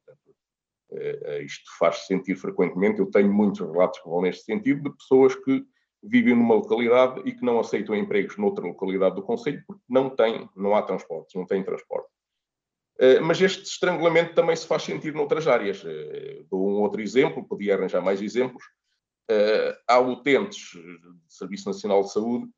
[0.92, 3.00] Uh, isto faz-se sentir frequentemente.
[3.00, 5.66] Eu tenho muitos relatos que vão neste sentido de pessoas que
[6.04, 10.50] vivem numa localidade e que não aceitam empregos noutra localidade do Conselho porque não têm,
[10.54, 12.10] não há transportes, não têm transporte.
[13.00, 15.84] Uh, mas este estrangulamento também se faz sentir noutras áreas.
[15.84, 18.64] Uh, dou um outro exemplo, podia arranjar mais exemplos.
[19.88, 22.50] há utentes do Serviço Nacional de Saúde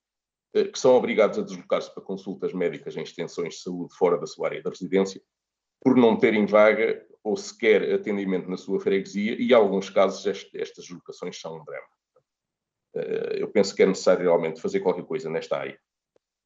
[0.71, 4.49] que são obrigados a deslocar-se para consultas médicas em extensões de saúde fora da sua
[4.49, 5.19] área de residência,
[5.81, 10.85] por não terem vaga ou sequer atendimento na sua freguesia, e em alguns casos estas
[10.85, 11.87] deslocações são um drama.
[12.95, 15.79] Eh, eu penso que é necessário realmente fazer qualquer coisa nesta área.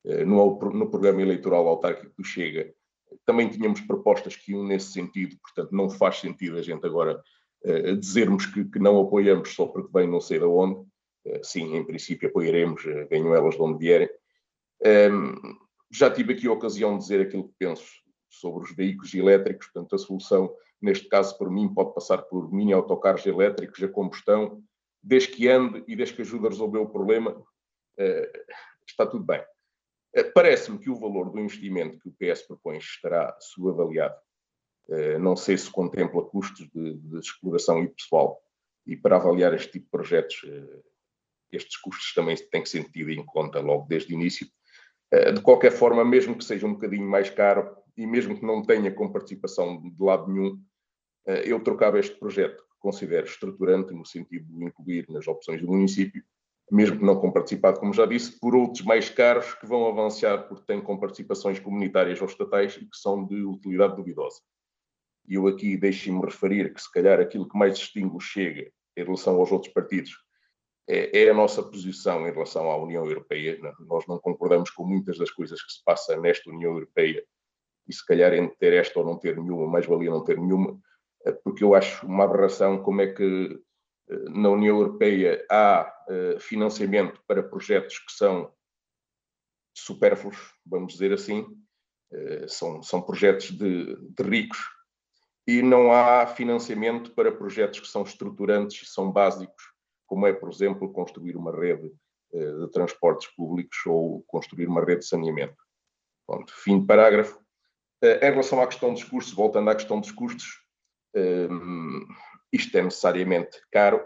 [0.06, 2.74] Eh, no, no programa eleitoral autárquico do Chega,
[3.26, 7.22] também tínhamos propostas que iam nesse sentido, portanto não faz sentido a gente agora
[7.66, 10.80] uh, dizermos que, que, não apoiamos só porque vem não sei de onde.
[11.26, 14.10] Uh, sim, em princípio apoiaremos, uh, venham elas de onde vierem.
[14.84, 15.36] Um, ehm,
[15.92, 17.86] já tive aqui a ocasião de dizer aquilo que penso
[18.30, 22.74] sobre os veículos elétricos, portanto a solução neste caso por mim pode passar por mini
[22.74, 24.62] autocarros elétricos a combustão,
[25.02, 27.44] desde que ande e desde que ajude a resolver o problema,
[28.86, 29.44] está tudo bem.
[30.18, 34.16] Eh, parece-me que o valor do investimento que o PS propõe estará subavaliado.
[34.90, 38.42] Eh, não sei se contempla custos de, de exploração e pessoal.
[38.86, 40.46] E para avaliar este tipo de projetos,
[41.52, 44.48] estes custos também têm que ser tidos em conta logo desde o início.
[45.12, 48.94] De qualquer forma, mesmo que seja um bocadinho mais caro, e mesmo que não tenha
[48.94, 50.62] com participação de lado nenhum,
[51.26, 55.68] eh, eu trocava este projeto, que considero estruturante no sentido de incluir nas opções do
[55.68, 56.24] município,
[56.70, 60.48] mesmo que não com participado, como já disse, por outros mais caros que vão avançar
[60.48, 64.42] porque têm com participações comunitárias ou estatais e que são de utilidade duvidosa.
[65.28, 69.04] E eu aqui deixe-me referir que se calhar aquilo que mais distingue o Chega em
[69.04, 70.12] relação aos outros partidos
[70.90, 73.60] é, é, a nossa posição em relação à União Europeia.
[73.82, 77.24] Nós não concordamos com muitas das coisas que se passam nesta União Europeia
[77.88, 80.80] e se calhar entre ter esta ou não ter nenhuma, mais valia não ter nenhuma,
[81.26, 83.60] eh, porque eu acho uma aberração como é que
[84.10, 85.94] eh, na União Europeia há
[86.40, 88.54] financiamento para projetos que são
[89.76, 91.46] supérfluos, vamos dizer assim,
[92.48, 94.58] são, são projetos de, de ricos,
[95.46, 99.64] e não há financiamento para projetos que são estruturantes e são básicos,
[100.06, 101.94] como é, por exemplo, construir uma rede
[102.32, 105.56] de transportes públicos ou construir uma rede de saneamento.
[106.28, 107.40] Pronto, fim de parágrafo.
[108.04, 110.62] Eh, em relação à questão dos custos, voltando à questão dos custos,
[112.52, 114.06] isto é necessariamente caro.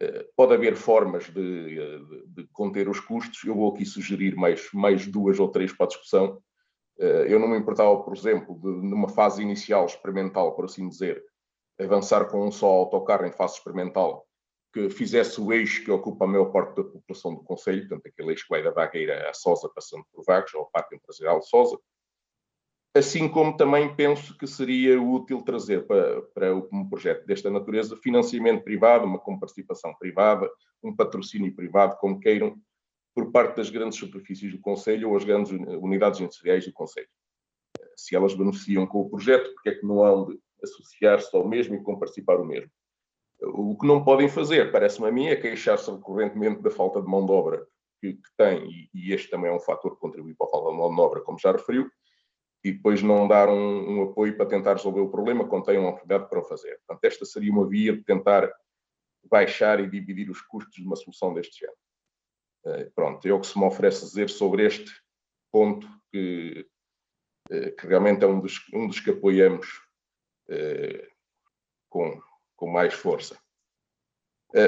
[0.00, 3.42] Eh, pode haver formas de, de, de, conter os custos.
[3.44, 6.40] Eu vou aqui sugerir mais, mais duas ou três para a discussão.
[6.98, 11.24] Eh, eu não me importava, por exemplo, de, numa fase inicial experimental, por assim dizer,
[11.80, 14.26] avançar com um só autocarro em fase experimental,
[14.72, 18.30] que fizesse o eixo que ocupa a maior parte da população do Conselho, portanto, aquele
[18.30, 21.78] eixo que vai da Vagueira a Sosa, passando por Vagos, ou Parque Empresarial de Sosa,
[22.98, 28.62] assim como também penso que seria útil trazer para, para um projeto desta natureza financiamento
[28.62, 30.50] privado, uma comparticipação privada,
[30.82, 32.56] um patrocínio privado, como queiram,
[33.14, 37.08] por parte das grandes superfícies do Conselho ou as grandes unidades industriais do Conselho.
[37.96, 41.74] Se elas beneficiam com o projeto, porque é que não hão de associar-se ao mesmo
[41.74, 42.70] e comparticipar o mesmo?
[43.40, 47.24] O que não podem fazer, parece-me a mim, é queixar-se recorrentemente da falta de mão
[47.24, 47.66] de obra
[48.00, 50.70] que, que tem, e, e, este também é um fator que contribui para a falta
[50.70, 51.90] de mão de obra, como já referiu,
[52.68, 55.88] e depois não dar um, um, apoio para tentar resolver o problema quando tem uma
[55.88, 56.76] oportunidade para o fazer.
[56.86, 58.52] Portanto, esta seria uma via de tentar
[59.24, 61.78] baixar e dividir os custos de uma solução deste género.
[62.64, 64.92] Uh, pronto, é o que se me oferece dizer sobre este
[65.50, 66.66] ponto que,
[67.50, 69.66] uh, que realmente é um dos, um dos que apoiamos
[70.50, 71.08] uh,
[71.88, 72.20] com,
[72.56, 73.38] com mais força.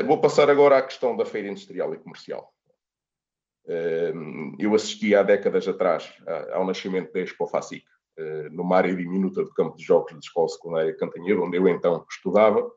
[0.07, 2.55] vou passar agora à questão da feira industrial e comercial.
[4.59, 6.13] Eu assisti há décadas atrás
[6.53, 7.85] ao nascimento da Expo FACIC,
[8.17, 12.05] eh, numa área diminuta do campo de jogos da Escola Secundária Cantanheiro, onde eu então
[12.11, 12.71] estudava.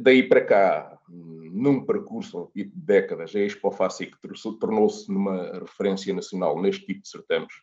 [0.00, 4.16] Daí para cá, num percurso de décadas, a Expo FACIC
[4.58, 7.54] tornou-se numa referência nacional neste tipo de certames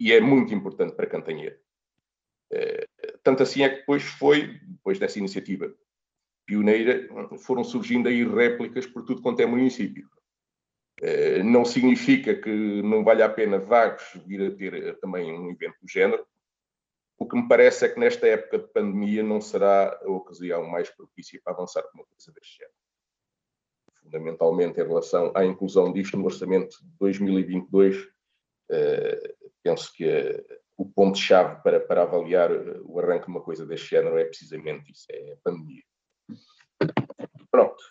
[0.00, 1.56] e é muito importante para Cantanheiro.
[3.22, 5.72] Tanto assim é que depois foi, depois dessa iniciativa
[6.46, 10.08] pioneira, foram surgindo aí réplicas por tudo quanto é município.
[11.44, 15.88] Não significa que não vale a pena Vagos vir a ter também um evento do
[15.88, 16.24] género,
[17.18, 20.90] o que me parece é que nesta época de pandemia não será a ocasião mais
[20.90, 22.74] propícia para avançar com uma coisa deste género.
[24.02, 28.08] Fundamentalmente em relação à inclusão disto no orçamento de 2022,
[28.70, 30.44] eh, penso que eh,
[30.76, 34.90] o ponto-chave para, para avaliar eh, o arranque de uma coisa deste género é precisamente
[34.90, 35.82] isso, é a pandemia.
[37.50, 37.84] Pronto.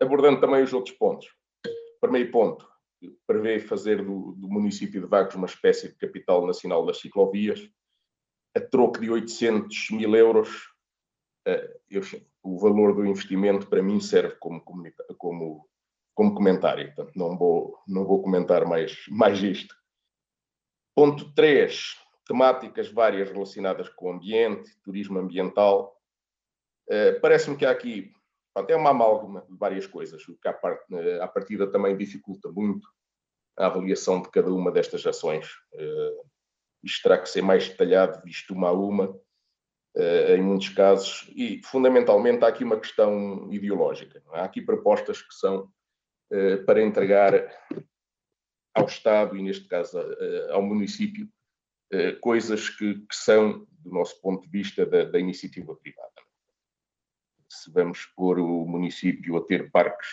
[0.00, 1.32] abordando também os outros pontos.
[2.02, 2.68] Primeiro ponto,
[3.28, 7.70] prevê fazer do, do, município de Vagos uma espécie de capital nacional das ciclovias
[8.56, 10.48] a troco de 800 mil euros,
[11.46, 12.02] uh, eu,
[12.42, 14.60] o valor do investimento para mim serve como,
[15.16, 15.68] como,
[16.12, 16.92] como comentário.
[16.92, 19.74] Portanto, não vou, não vou comentar mais, mais isto.
[20.96, 21.96] Ponto 3.
[22.26, 25.96] Temáticas várias relacionadas com o ambiente, turismo ambiental.
[26.88, 28.12] Uh, Parece-me que há aqui
[28.54, 30.82] até uma amálgama de várias coisas, o que à, part,
[31.20, 32.86] à partida também dificulta muito
[33.56, 35.46] a avaliação de cada uma destas ações.
[35.72, 36.26] Uh,
[36.82, 41.60] isto terá que ser mais detalhado, visto uma a uma, uh, em muitos casos, e
[41.64, 44.22] fundamentalmente há aqui uma questão ideológica.
[44.32, 45.70] Há aqui propostas que são
[46.64, 47.34] para entregar
[48.74, 50.00] ao Estado e, neste caso,
[50.48, 51.28] ao município,
[52.22, 56.22] coisas que, que, são, do nosso ponto de vista, da, da iniciativa privada.
[57.62, 60.08] Se vamos pôr o município a ter parques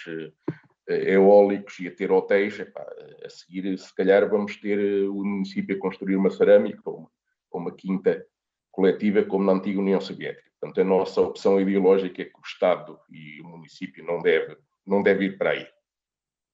[0.88, 2.86] eh, eólicos e a ter hotéis, epá,
[3.26, 7.12] a seguir, se calhar, vamos ter eh, o município a construir uma cerâmica ou uma,
[7.50, 8.24] ou uma quinta
[8.72, 10.48] coletiva como na antiga União Soviética.
[10.60, 15.02] Portanto, a nossa opção ideológica é que o Estado e o município não deve, não
[15.02, 15.68] deve ir para aí.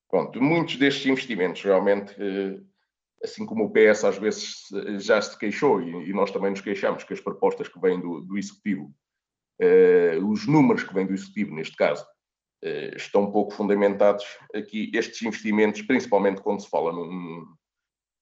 [0.10, 2.58] Pronto, muitos destes investimentos realmente, eh,
[3.22, 4.64] assim como o PS às vezes
[5.00, 8.38] já se queixou e nós também nos queixamos que as propostas que vêm do, do
[8.38, 8.96] Executivo,
[10.24, 12.06] os números que vêm do Executivo neste caso,
[12.66, 17.46] eh, estão pouco fundamentados aqui estes investimentos, principalmente quando se fala num,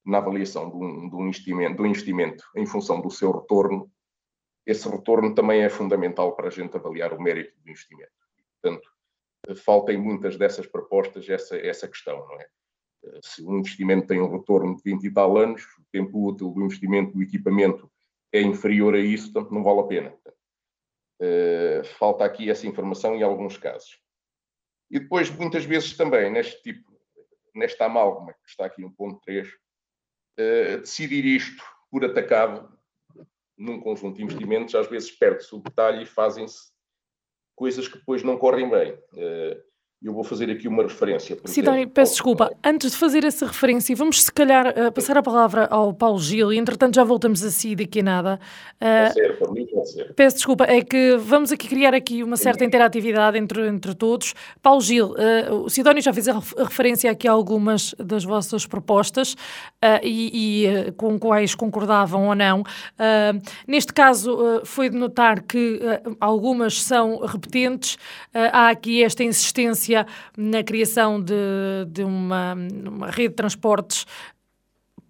[0.06, 3.90] na avaliação de um, de um, investimento, investimento em função do seu retorno,
[4.66, 8.12] esse retorno também é fundamental para a gente avaliar o mérito do investimento.
[8.62, 8.90] Portanto,
[9.64, 12.48] falta em muitas dessas propostas essa, essa questão, não é?
[13.06, 16.50] Eh, se um investimento tem um retorno de 20 e tal anos, o tempo útil
[16.50, 17.90] do investimento do equipamento
[18.30, 20.18] é inferior a isso, portanto não vale a pena.
[21.22, 24.00] Uh, falta aqui essa informação em alguns casos.
[24.90, 26.92] E depois, muitas vezes também, neste tipo,
[27.56, 29.52] nesta amálgama, que está aqui no ponto 3, uh,
[30.38, 32.78] eh, decidir isto por atacado
[33.58, 36.74] num conjunto de investimentos, às vezes perde-se o detalhe e fazem-se
[37.56, 38.98] coisas que depois não correm bem.
[40.04, 41.38] Eu vou fazer aqui uma referência.
[41.46, 42.54] Sidónio, peço desculpa.
[42.62, 46.52] Antes de fazer essa referência, vamos se calhar uh, passar a palavra ao Paulo Gil
[46.52, 48.40] e entretanto já voltamos a si daqui a nada.
[48.82, 50.14] Uh, pode ser, para mim pode ser.
[50.14, 54.34] Peço desculpa, é que vamos aqui criar aqui uma certa interatividade entre, entre todos.
[54.62, 59.38] Paulo Gil, uh, o Sidónio já fez a referência aqui a algumas das vossas propostas
[60.02, 62.64] e, e com quais concordavam ou não.
[63.68, 65.80] neste caso, foi de notar que
[66.20, 67.98] algumas são repetentes,
[68.34, 69.93] há aqui esta insistência
[70.38, 71.34] na criação de,
[71.88, 74.06] de uma, uma rede de transportes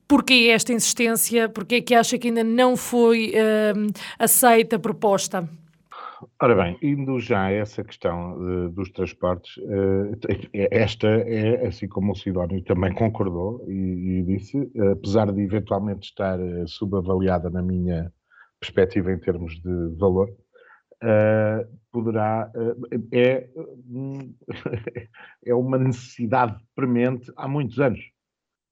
[0.07, 1.49] Porquê esta insistência?
[1.49, 5.49] Porquê é que acha que ainda não foi uh, aceita a proposta?
[6.41, 10.15] Ora bem, indo já a essa questão uh, dos transportes, uh,
[10.71, 16.38] esta é, assim como o Sidónio também concordou e, e disse, apesar de eventualmente estar
[16.67, 18.11] subavaliada na minha
[18.59, 20.29] perspectiva em termos de valor,
[21.04, 22.51] uh, poderá.
[22.56, 23.49] Uh, é,
[25.45, 27.99] é uma necessidade premente há muitos anos.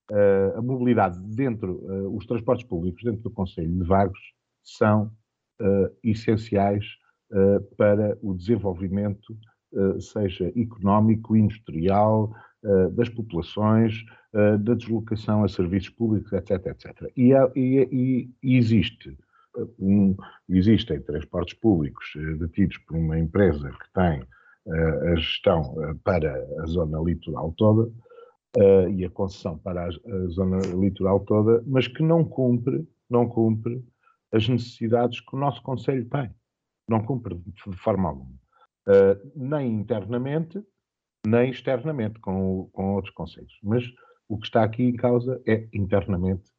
[0.09, 4.19] Uh, a mobilidade dentro, os transportes públicos dentro do Conselho de Vagos
[4.63, 5.11] são
[6.03, 6.83] essenciais
[7.77, 9.37] para o desenvolvimento,
[9.99, 12.33] seja económico, industrial,
[12.93, 14.03] das populações,
[14.33, 16.65] da deslocação a serviços públicos, etc.
[16.65, 17.11] etc.
[17.15, 19.15] E, e, e existe
[19.79, 20.15] um,
[20.49, 26.33] existem transportes públicos eh, detidos por uma empresa que tem uh, a gestão uh, para
[26.61, 27.91] a zona litoral toda
[28.93, 33.81] e a concessão para a, a, zona litoral toda, mas que não cumpre, não cumpre
[34.33, 36.29] as necessidades que o nosso Conselho tem.
[36.85, 38.37] Não cumpre de forma alguma.
[39.37, 40.61] nem internamente,
[41.25, 43.57] nem externamente com, com outros conselhos.
[43.63, 43.85] Mas
[44.27, 46.51] o que está aqui em causa é internamente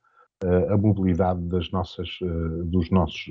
[0.71, 2.09] a mobilidade das nossas,
[2.65, 3.31] dos nossos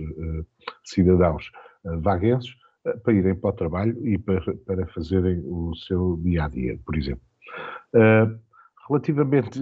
[0.84, 1.52] cidadãos
[1.84, 2.56] vaguenses
[3.04, 6.96] para irem para o trabalho e para, para fazerem o seu dia a dia, por
[6.96, 7.24] exemplo.
[8.88, 9.60] Relativamente,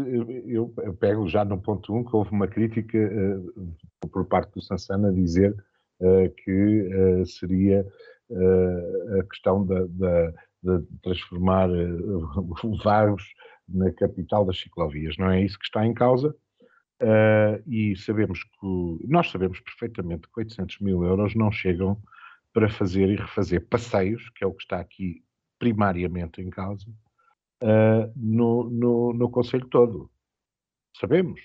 [0.48, 2.98] eu pego já no ponto 1 um, que houve uma crítica
[4.12, 5.56] por parte do Sansana a dizer
[6.44, 7.86] que seria
[9.20, 10.34] a questão da, da,
[10.64, 11.70] de transformar
[12.84, 13.24] Vagos
[13.68, 15.16] na capital das ciclovias.
[15.18, 16.36] Não é isso que está em causa.
[17.66, 22.02] E sabemos que, nós sabemos perfeitamente que 800 mil euros não chegam
[22.54, 25.24] para fazer e refazer passeios, que é o que está aqui
[25.60, 26.90] primariamente em causa,
[27.62, 30.10] uh, no, no, no Conselho todo.
[30.98, 31.40] Sabemos,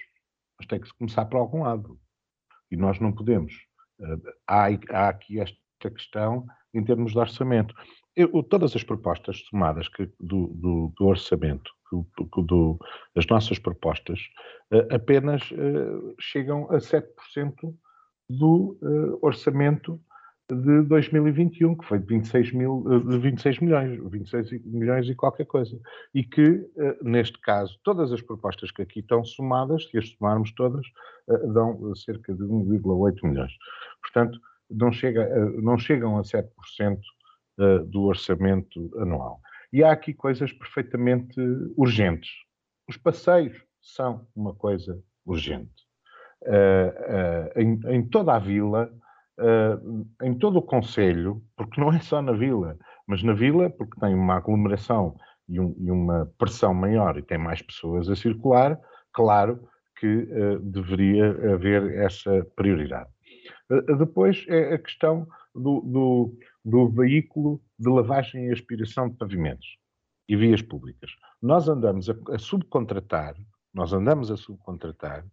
[0.58, 2.00] mas tem que se começar por algum lado.
[2.70, 3.52] E nós não podemos.
[3.98, 7.74] Uh, há, há, aqui esta questão em termos de orçamento.
[8.16, 12.78] Eu, todas as propostas somadas que, do, do, do, orçamento, do, do,
[13.16, 14.20] as nossas propostas,
[14.72, 15.42] uh, apenas
[16.20, 17.04] chegam a 7%
[18.28, 18.78] do
[19.20, 20.00] orçamento
[20.50, 25.46] de 2021, que foi de 26, mil, eh, de 26 milhões, 26 milhões e qualquer
[25.46, 25.78] coisa.
[26.14, 30.52] E que, eh, neste caso, todas as propostas que aqui estão somadas, se as somarmos
[30.52, 30.84] todas,
[31.30, 33.52] eh, dão cerca de 1,8 milhões.
[34.02, 34.38] Portanto,
[34.70, 35.26] não, chega,
[35.62, 37.00] não chegam a 7%
[37.56, 39.40] do orçamento anual.
[39.72, 41.40] E há aqui coisas perfeitamente
[41.76, 42.30] urgentes.
[42.88, 45.84] Os passeios são uma coisa urgente.
[47.56, 48.90] em, em toda a vila,
[49.38, 52.76] uh, em todo o Conselho, porque não é só na Vila,
[53.06, 55.16] mas na Vila, porque tem uma aglomeração
[55.48, 58.78] e, um, e uma pressão maior e tem mais pessoas a circular,
[59.12, 59.60] claro
[59.98, 63.10] que uh, deveria haver essa prioridade.
[63.70, 66.34] Uh, depois é a questão do, do,
[66.64, 69.78] do veículo de lavagem e aspiração de pavimentos
[70.28, 71.10] e vias públicas.
[71.42, 73.36] Nós andamos a, a, subcontratar,
[73.72, 75.26] nós andamos a subcontratar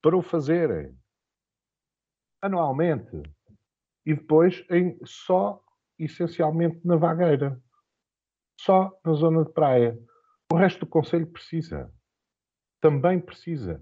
[0.00, 0.96] para o fazerem
[2.40, 3.22] anualmente
[4.04, 5.62] e depois em só
[5.96, 7.60] essencialmente na vagueira,
[8.58, 9.96] só na zona de praia.
[10.52, 11.92] O resto do Conselho precisa,
[12.80, 13.80] também precisa.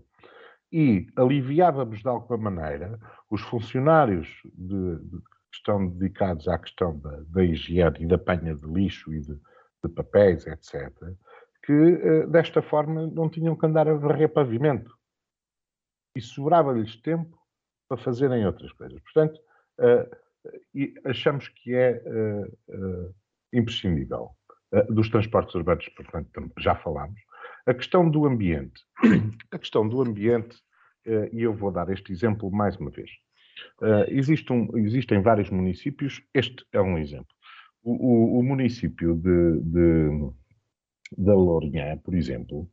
[0.71, 2.99] E aliviávamos de alguma maneira
[3.29, 8.55] os funcionários de, de, que estão dedicados à questão da, da higiene e da apanha
[8.55, 9.35] de lixo e de,
[9.85, 10.93] de papéis, etc.,
[11.63, 14.97] que eh, desta forma não tinham que andar a varrer pavimento.
[16.17, 17.39] E sobrava-lhes tempo
[17.89, 19.01] para fazerem outras coisas.
[19.01, 19.41] Portanto,
[20.75, 22.03] e achamos que é
[23.53, 24.31] imprescindível.
[24.89, 27.21] dos transportes urbanos, portanto, já falámos.
[27.67, 28.83] A questão do ambiente.
[29.53, 30.57] A questão do ambiente,
[31.33, 33.11] e eu vou dar este exemplo mais uma vez.
[34.09, 37.35] Existe um, existem vários municípios, este é um exemplo.
[37.83, 40.31] O, o, o município de, de,
[41.17, 42.69] da Lourinhã, por exemplo,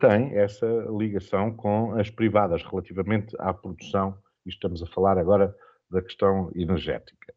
[0.00, 5.54] tem essa ligação com as privadas relativamente à produção, e estamos a falar agora
[5.90, 7.34] da questão energética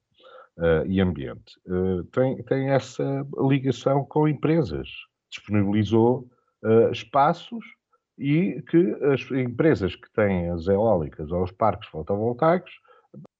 [0.57, 1.59] uh, e ambiente.
[1.65, 4.87] Uh, tem, tem essa ligação com empresas.
[5.29, 6.27] Disponibilizou
[6.63, 7.63] uh, espaços
[8.17, 12.71] e que as empresas que têm as eólicas ou os parques fotovoltaicos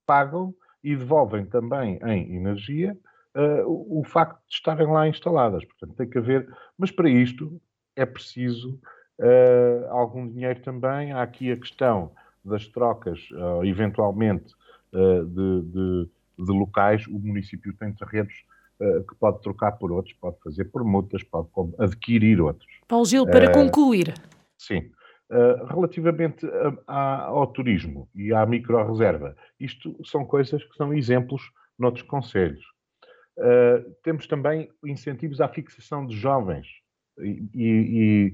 [0.06, 0.54] pagam
[0.84, 2.98] e devolvem também em energia
[3.66, 5.64] o, o facto de estarem lá instaladas.
[5.64, 6.52] Portanto, tem que haver.
[6.78, 7.62] Mas para isto
[7.96, 8.80] é preciso
[9.90, 11.12] algum dinheiro também.
[11.14, 12.12] Há aqui a questão
[12.44, 13.20] das trocas,
[13.64, 14.54] eventualmente,
[14.94, 16.10] uh, de, de,
[16.40, 18.34] de, locais, o município tem terrenos
[18.80, 21.50] uh, que pode trocar por outros, pode fazer por multas, pode
[21.80, 22.70] adquirir outros.
[22.88, 24.14] Paulo Gil, para uh, concluir.
[24.62, 24.92] Sim.
[25.70, 31.42] relativamente a, a, ao turismo e à micro-reserva, isto são coisas que são exemplos
[31.80, 32.64] noutros conselhos.
[34.04, 36.68] temos também incentivos à fixação de jovens
[37.20, 38.34] e, e,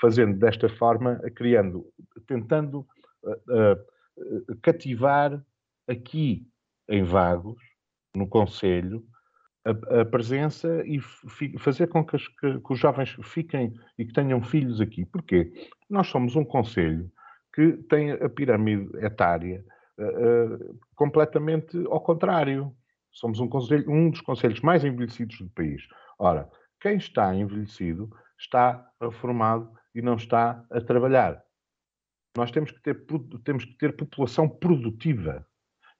[0.00, 1.86] fazendo desta forma, criando,
[2.26, 2.86] tentando
[4.62, 5.42] cativar
[5.88, 6.46] aqui
[6.88, 7.60] em Vagos,
[8.14, 9.04] no Conselho,
[9.68, 11.00] a, a presença e
[11.58, 15.04] fazer com que, as, que, que, os jovens fiquem e que tenham filhos aqui.
[15.04, 15.52] Porquê?
[15.88, 17.10] Nós somos um Conselho
[17.54, 19.64] que tem a pirâmide etária
[19.98, 22.74] uh, uh, completamente ao contrário.
[23.10, 25.82] Somos um, conselho, um dos conselhos mais envelhecidos do país.
[26.18, 26.48] Ora,
[26.80, 28.08] quem está envelhecido
[28.38, 31.42] está reformado e não está a trabalhar.
[32.36, 33.04] Nós temos que ter,
[33.44, 35.44] temos que ter população produtiva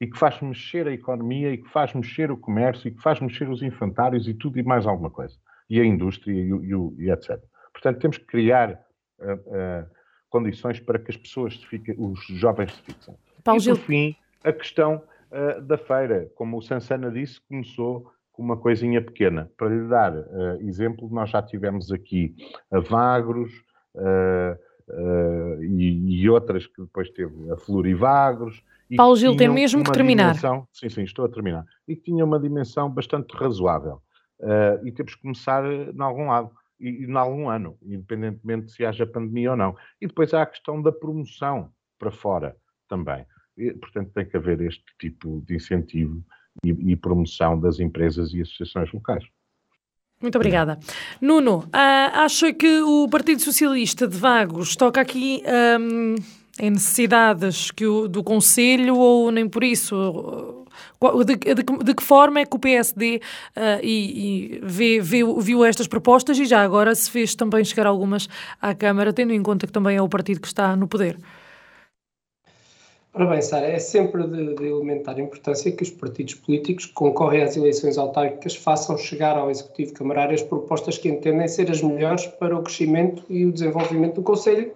[0.01, 3.21] e que faz mexer a economia e que faz mexer o comércio e que faz
[3.21, 5.35] mexer os infantários e tudo e mais alguma coisa.
[5.69, 7.41] E a indústria e, e, e etc.
[7.73, 8.73] Portanto, temos que criar
[9.19, 9.87] uh, uh,
[10.31, 13.15] condições para que as pessoas se fiquem, os jovens se fixem.
[13.43, 16.31] Paulo e, por fim, a questão uh, da feira.
[16.37, 19.51] Como o Sansana disse, começou com uma coisinha pequena.
[19.57, 20.15] Para lhe dar
[20.61, 22.37] exemplo, nós já tivemos aqui
[22.71, 23.53] a Vagros,
[23.97, 28.63] uh, e, e, outras que depois teve a Florivagros
[28.97, 30.35] Paulo Gil tem mesmo que terminar.
[30.35, 31.65] Dimensão, sim, sim, estou a terminar.
[31.87, 34.01] E que tinha uma dimensão bastante razoável.
[34.41, 39.07] Uh, e temos que começar em algum lado e, em algum ano, independentemente se haja
[39.07, 39.77] pandemia ou não.
[40.01, 42.57] E depois há a questão da promoção para fora
[42.89, 43.27] também.
[43.57, 46.23] E, portanto, tem que haver este tipo de incentivo
[46.65, 49.25] e, e promoção das empresas e associações locais.
[50.21, 50.79] Muito obrigada.
[51.21, 51.69] Nuno, uh,
[52.15, 55.43] acho que o Partido Socialista de Vagos toca aqui
[55.81, 56.17] um,
[56.59, 60.67] em necessidades que o, do Conselho ou nem por isso?
[61.25, 63.21] De, de, de que forma é que o PSD uh,
[63.57, 67.87] ah, e, e vê, vê, viu estas propostas e já agora se fez também chegar
[67.87, 68.29] algumas
[68.61, 71.17] à Câmara, tendo em conta que também é o partido que está no poder?
[73.15, 77.43] Ora bem, Sara, é sempre de, de elementar importância que os partidos políticos que concorrem
[77.43, 82.27] às eleições autárquicas façam chegar ao Executivo Camarário as propostas que entendem ser as melhores
[82.27, 84.73] para o crescimento e o desenvolvimento do Conselho,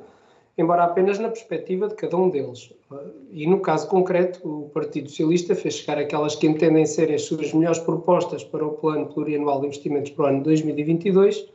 [0.57, 2.73] embora apenas na perspectiva de cada um deles.
[3.31, 7.53] E no caso concreto, o Partido Socialista fez chegar aquelas que entendem ser as suas
[7.53, 11.49] melhores propostas para o Plano Plurianual de Investimentos para o ano 2022,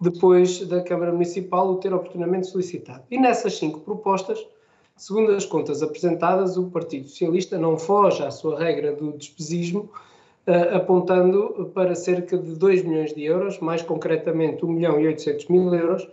[0.00, 3.02] depois da Câmara Municipal o ter oportunamente solicitado.
[3.10, 4.46] E nessas cinco propostas,
[4.96, 9.90] Segundo as contas apresentadas, o Partido Socialista não foge à sua regra do despesismo,
[10.46, 15.48] uh, apontando para cerca de 2 milhões de euros, mais concretamente 1 milhão e 800
[15.48, 16.06] mil euros,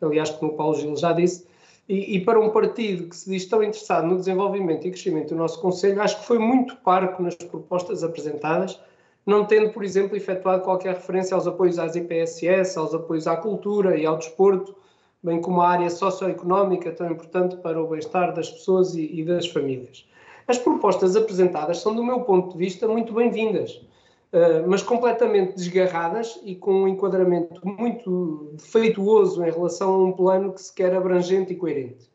[0.00, 1.44] aliás, como o Paulo Gil já disse,
[1.90, 5.34] e, e, para um partido que se diz tão interessado no desenvolvimento e crescimento do
[5.34, 8.80] nosso Conselho, acho que foi muito parco nas propostas apresentadas,
[9.26, 13.98] não tendo, por exemplo, efetuado qualquer referência aos apoios às IPSS, aos apoios à cultura
[13.98, 14.72] e ao desporto,
[15.20, 19.48] bem como a área socioeconómica, tão importante para o bem-estar das pessoas e, e, das
[19.48, 20.08] famílias.
[20.46, 23.84] As propostas apresentadas são, do meu ponto de vista, muito bem-vindas,
[24.32, 30.52] uh, mas completamente desgarradas e com um enquadramento muito defeituoso em relação a um plano
[30.52, 32.10] que se quer abrangente e coerente.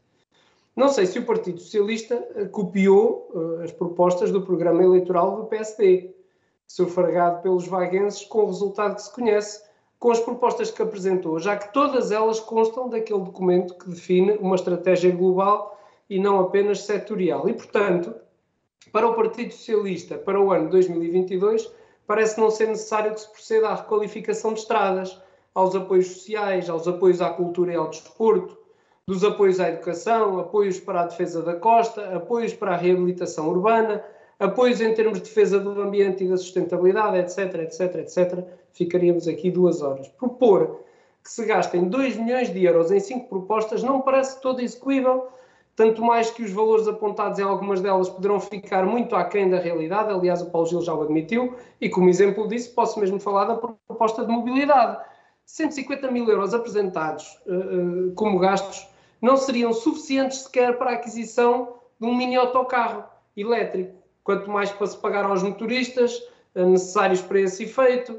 [0.76, 5.46] Não sei se o Partido Socialista eh, copiou uh, as propostas do programa eleitoral do
[5.46, 6.14] PSD,
[6.68, 9.64] sufragado pelos vaguenses com o resultado que se conhece,
[9.98, 14.56] com as propostas que apresentou, já que todas elas constam daquele documento que define uma
[14.56, 17.48] estratégia global e não apenas setorial.
[17.48, 18.14] E, portanto,
[18.92, 21.72] para o Partido Socialista, para o ano 2022,
[22.08, 25.20] parece não ser necessário que se proceda à requalificação de estradas,
[25.54, 28.58] aos apoios sociais, aos apoios à cultura e ao desporto,
[29.08, 34.04] dos apoios à educação, apoios para a defesa da costa, apoios para a reabilitação urbana,
[34.40, 39.50] apoios em termos de defesa do ambiente e da sustentabilidade, etc, etc, etc, ficaríamos aqui
[39.50, 40.08] duas horas.
[40.10, 40.82] Propor
[41.24, 45.28] que se gastem 2 milhões de euros em cinco propostas não parece todo execuível,
[45.76, 50.12] tanto mais que os valores apontados em algumas delas poderão ficar muito aquém da realidade,
[50.12, 53.56] aliás o Paulo Gil já o admitiu, e como exemplo disso posso mesmo falar da
[53.56, 55.04] proposta de mobilidade.
[55.46, 58.88] 150 mil euros apresentados uh, como gastos
[59.22, 63.04] não seriam suficientes sequer para a aquisição de um mini autocarro
[63.36, 66.18] elétrico quanto mais para se pagar aos motoristas
[66.56, 68.18] uh, necessários para esse efeito,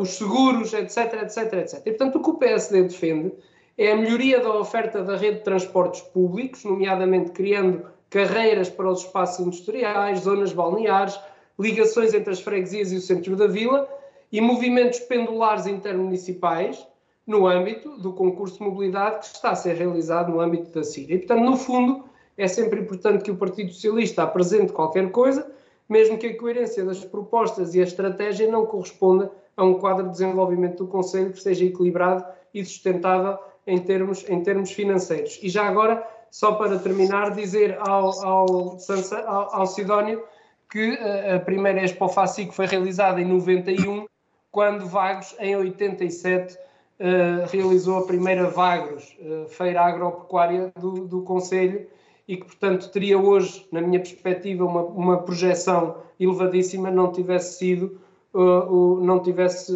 [0.00, 1.82] os seguros, etc, etc, etc.
[1.84, 3.32] E, portanto, o que o PSD defende
[3.76, 9.00] é a melhoria da oferta da rede de transportes públicos, nomeadamente criando carreiras para os
[9.00, 11.18] espaços industriais, zonas balneares,
[11.58, 13.88] ligações entre as freguesias e o centro da vila
[14.30, 16.86] e movimentos pendulares intermunicipais
[17.26, 21.14] no âmbito do concurso de mobilidade que está a ser realizado no âmbito da Síria.
[21.14, 22.04] E, portanto, no fundo,
[22.36, 25.50] é sempre importante que o Partido Socialista apresente qualquer coisa,
[25.88, 30.12] mesmo que a coerência das propostas e a estratégia não corresponda a um quadro de
[30.12, 35.38] desenvolvimento do Conselho que seja equilibrado e sustentável em termos, em termos financeiros.
[35.42, 38.78] E já agora, só para terminar, dizer ao, ao,
[39.26, 40.24] ao, Sidónio
[40.70, 40.98] que
[41.34, 44.06] a primeira Expo FACIC foi realizada em 91,
[44.50, 51.86] quando Vagos, em 87, uh, realizou a primeira Vagros, uh, Feira Agropecuária do, do Conselho,
[52.26, 58.00] e que, portanto, teria hoje, na minha perspectiva, uma, uma projeção elevadíssima, não tivesse sido,
[58.32, 59.72] uh, uh, não tivesse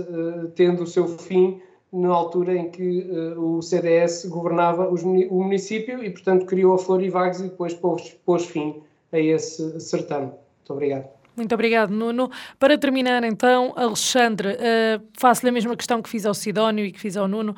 [0.55, 1.61] tendo o seu fim
[1.93, 6.79] na altura em que uh, o CDS governava os, o município e, portanto, criou a
[6.79, 8.83] Florivagos e depois pôs, pôs fim
[9.13, 10.27] a esse certame.
[10.27, 11.18] Muito obrigado.
[11.39, 12.29] Muito obrigado, Nuno.
[12.59, 16.99] Para terminar, então, Alexandre, uh, faço-lhe a mesma questão que fiz ao Sidónio e que
[16.99, 17.55] fiz ao Nuno.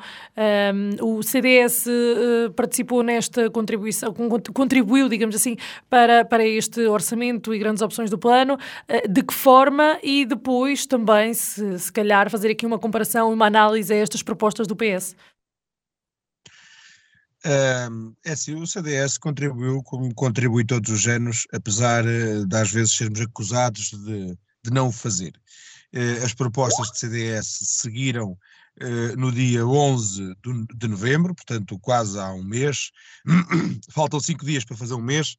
[1.01, 4.13] Um, o CDS uh, eh, participou nesta contribuição,
[4.53, 5.57] contribuiu, digamos assim,
[5.89, 8.53] para, para este orçamento e grandes opções do plano.
[8.87, 9.97] Uh, de que forma?
[10.03, 14.67] E depois também, se, se calhar, fazer aqui uma comparação, uma análise a estas propostas
[14.67, 15.15] do PS.
[17.43, 22.93] É assim, o CDS contribuiu como contribui todos os anos, apesar eh, de às vezes
[22.93, 25.33] sermos acusados de, de não o fazer.
[25.93, 30.35] Uh, as propostas de CDS seguiram uh, no dia 11
[30.75, 32.91] de novembro, portanto quase há um mês,
[33.91, 35.35] faltam cinco dias para fazer um mês,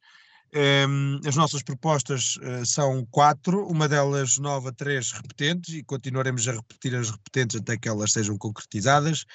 [0.55, 6.51] Um, as nossas propostas uh, são quatro, uma delas nova, três repetentes, e continuaremos a
[6.51, 9.25] repetir as repetentes até que elas sejam concretizadas.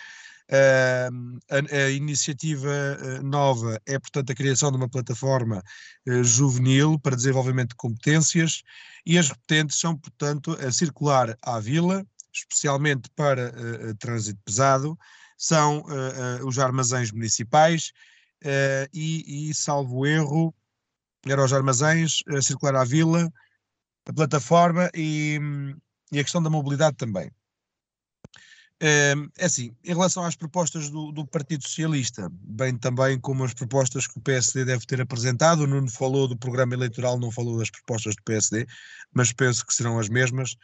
[0.50, 5.62] Uh, a, a, iniciativa uh, nova é, portanto, a criação de uma plataforma
[6.06, 8.62] uh, juvenil para desenvolvimento de competências
[9.04, 12.02] e as repetentes são, portanto, a circular à vila,
[12.32, 13.52] especialmente para
[13.96, 14.98] trânsito pesado,
[15.36, 15.84] são
[16.44, 17.92] os armazéns municipais
[18.92, 20.54] e, e, salvo erro,
[21.26, 23.32] eram os armazéns, a circular à vila,
[24.06, 25.40] a plataforma e,
[26.12, 27.30] e a questão da mobilidade também.
[28.80, 34.06] É assim, em relação às propostas do, do, Partido Socialista, bem também como as propostas
[34.06, 37.70] que o PSD deve ter apresentado, o Nuno falou do programa eleitoral, não falou das
[37.70, 38.66] propostas do PSD,
[39.12, 40.56] mas penso que serão as mesmas.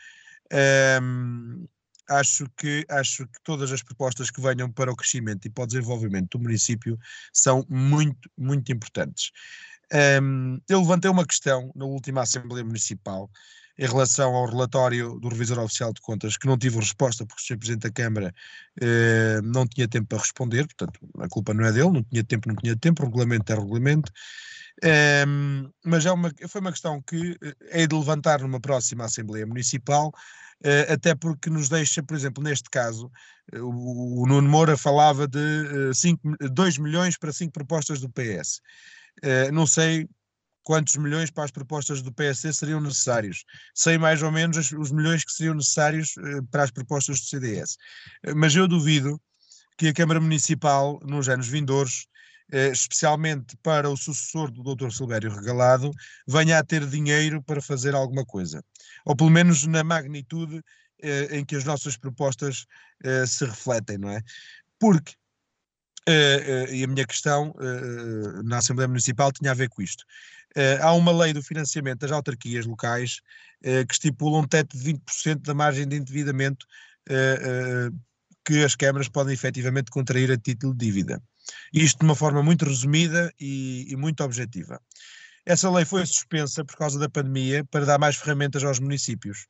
[1.02, 1.66] Um,
[2.08, 5.66] acho que, acho que todas as propostas que venham para o crescimento e para o
[5.66, 6.96] desenvolvimento do município
[7.32, 9.32] são muito, muito importantes.
[10.22, 13.28] Um, eu levantei uma questão na última Assembleia Municipal
[13.78, 17.44] em relação ao relatório do Revisor Oficial de Contas, que não tive resposta porque o
[17.44, 17.58] Sr.
[17.58, 18.34] Presidente da Câmara
[18.80, 22.48] eh, não tinha tempo para responder, portanto, a culpa não é dele, não tinha tempo,
[22.48, 24.12] não tinha tempo, regulamento é regulamento.
[24.82, 27.36] Um, mas é uma, foi uma questão que
[27.70, 32.68] é de levantar numa próxima Assembleia Municipal, uh, até porque nos deixa, por exemplo, neste
[32.68, 33.10] caso,
[33.54, 38.10] uh, o, o, Nuno Moura falava de uh, cinco, 2 milhões para 5 propostas do
[38.10, 38.60] PS.
[39.52, 40.08] não sei
[40.64, 43.44] quantos milhões para as propostas do PSD seriam necessários.
[43.74, 46.14] Sei mais ou menos os milhões que seriam necessários
[46.50, 47.76] para as propostas do CDS.
[48.34, 49.20] Mas eu duvido
[49.76, 52.08] que a Câmara Municipal, nos anos vindouros,
[52.52, 54.90] eh, especialmente para o sucessor do Dr.
[54.90, 55.90] Silvério Regalado,
[56.26, 58.62] venha a ter dinheiro para fazer alguma coisa.
[59.04, 60.62] Ou pelo menos na magnitude
[61.02, 62.66] eh, em que as nossas propostas
[63.02, 64.20] eh, se refletem, não é?
[64.78, 65.14] Porque,
[66.70, 67.54] e a minha questão
[68.44, 70.04] na Assembleia Municipal tinha a ver com isto.
[70.80, 73.20] Há uma lei do financiamento das autarquias locais
[73.62, 76.66] que estipula um teto de 20% da margem de endividamento
[78.44, 81.22] que as câmaras podem efetivamente contrair a título de dívida.
[81.72, 84.80] Isto de uma forma muito resumida e, e muito objetiva.
[85.46, 89.46] Essa lei foi suspensa por causa da pandemia para dar mais ferramentas aos municípios.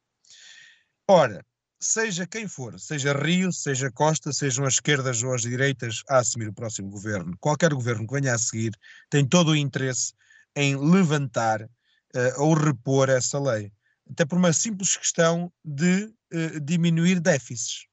[1.08, 1.44] Ora,
[1.80, 6.48] seja quem for, seja Rio, seja Costa, sejam as esquerdas ou as direitas a assumir
[6.48, 8.72] o próximo governo, qualquer governo que venha a seguir
[9.10, 10.14] tem todo o interesse
[10.56, 13.72] em levantar uh, ou repor essa lei.
[14.10, 17.86] Até por uma simples questão de uh, diminuir déficits.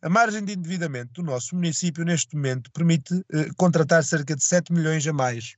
[0.00, 4.72] A margem de endividamento do nosso município, neste momento, permite eh, contratar cerca de 7
[4.72, 5.56] milhões a mais.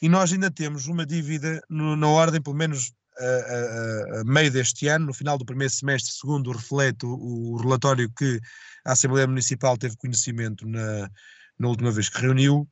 [0.00, 4.50] E nós ainda temos uma dívida no, na ordem, pelo menos a, a, a, meio
[4.50, 8.40] deste ano, no final do primeiro semestre, segundo reflete o, o relatório que
[8.82, 11.10] a Assembleia Municipal teve conhecimento na,
[11.58, 12.66] na última vez que reuniu,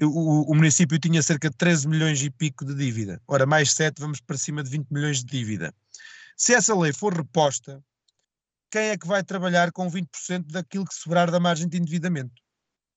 [0.00, 3.20] o, o, município tinha cerca de 13 milhões e pico de dívida.
[3.26, 5.74] Ora, mais 7, vamos para cima de 20 milhões de dívida.
[6.36, 7.82] Se essa lei for reposta,
[8.70, 12.42] quem é que vai trabalhar com 20% daquilo que sobrar da margem de endividamento?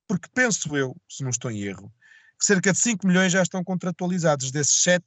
[0.08, 1.94] Porque penso eu, se não estou em erro,
[2.40, 5.06] que cerca de 5 milhões já estão contratualizados, desses 7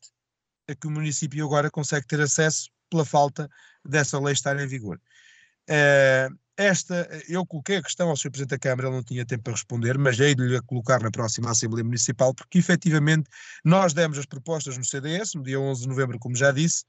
[0.69, 3.49] a que o município agora consegue ter acesso pela falta
[3.83, 5.01] dessa lei estar em vigor.
[5.69, 8.31] Uh, esta, eu coloquei a questão ao Sr.
[8.33, 11.53] Presidente da Câmara, ele não tinha tempo para responder, mas hei-lhe a colocar na próxima
[11.53, 13.31] Assembleia Municipal, porque efetivamente
[13.65, 16.83] nós demos as propostas no CDS, no dia 11 de novembro, como já disse,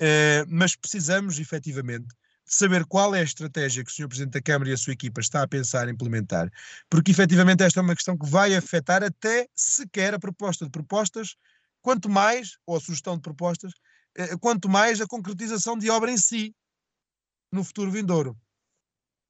[0.00, 4.06] uh, mas precisamos efetivamente de saber qual é a estratégia que o Sr.
[4.06, 6.48] Presidente da Câmara e a sua equipa está a pensar em implementar,
[6.88, 11.34] porque efetivamente esta é uma questão que vai afetar até sequer a proposta de propostas,
[11.82, 13.72] quanto mais, ou a sugestão de propostas,
[14.16, 16.54] eh, quanto mais a concretização de obra em si,
[17.52, 18.36] no futuro vindouro.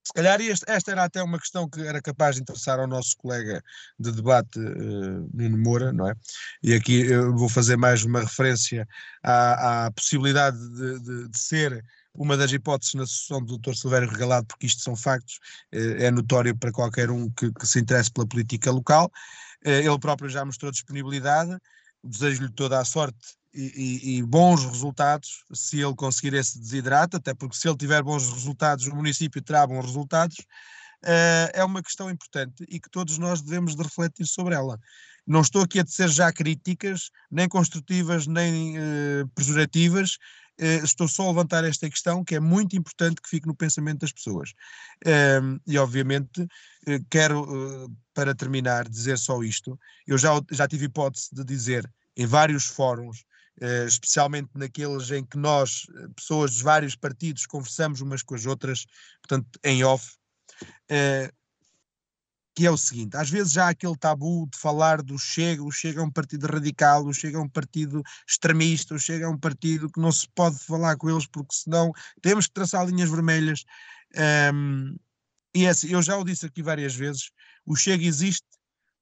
[0.09, 3.15] Se calhar esta, esta era até uma questão que era capaz de interessar ao nosso
[3.19, 3.63] colega
[3.99, 6.15] de debate, uh, Nuno Moura, não é?
[6.63, 8.89] E aqui eu vou fazer mais uma referência
[9.23, 13.75] à, à possibilidade de, de, de ser uma das hipóteses na sucessão do Dr.
[13.75, 15.41] Silvério Regalado, porque isto são factos,
[15.71, 19.13] eh, é notório para qualquer um que, que se interesse pela política local.
[19.63, 21.55] Eh, ele próprio já mostrou disponibilidade,
[22.03, 27.57] desejo-lhe toda a sorte e, e, bons resultados se ele conseguir esse desidrato, até porque
[27.57, 30.37] se ele tiver bons resultados, o município terá bons resultados.
[31.05, 34.79] Uh, é uma questão importante e que todos nós devemos de refletir sobre ela.
[35.27, 40.19] Não estou aqui a dizer já críticas, nem construtivas, nem uh, pejorativas,
[40.61, 44.01] Uh, estou só a levantar esta questão que é muito importante que fique no pensamento
[44.01, 44.51] das pessoas.
[45.07, 46.49] Uh, e, obviamente,
[47.09, 49.79] quero, para terminar, dizer só isto.
[50.05, 53.25] Eu já, já tive hipótese de dizer em vários fóruns,
[53.87, 55.87] especialmente naqueles em que nós,
[56.17, 58.87] pessoas dos vários partidos, conversamos umas com as outras,
[59.23, 60.17] portanto, em off,
[62.59, 65.71] que é o seguinte: às vezes já há aquele tabu de falar do Chega, o
[65.71, 69.39] Chega é um partido radical, o Chega é um partido extremista, o Chega é um
[69.39, 73.65] partido que não se pode falar com eles porque senão temos que traçar linhas vermelhas.
[74.53, 74.97] Um,
[75.55, 77.31] e é assim, eu já o disse aqui várias vezes:
[77.65, 78.45] o Chega existe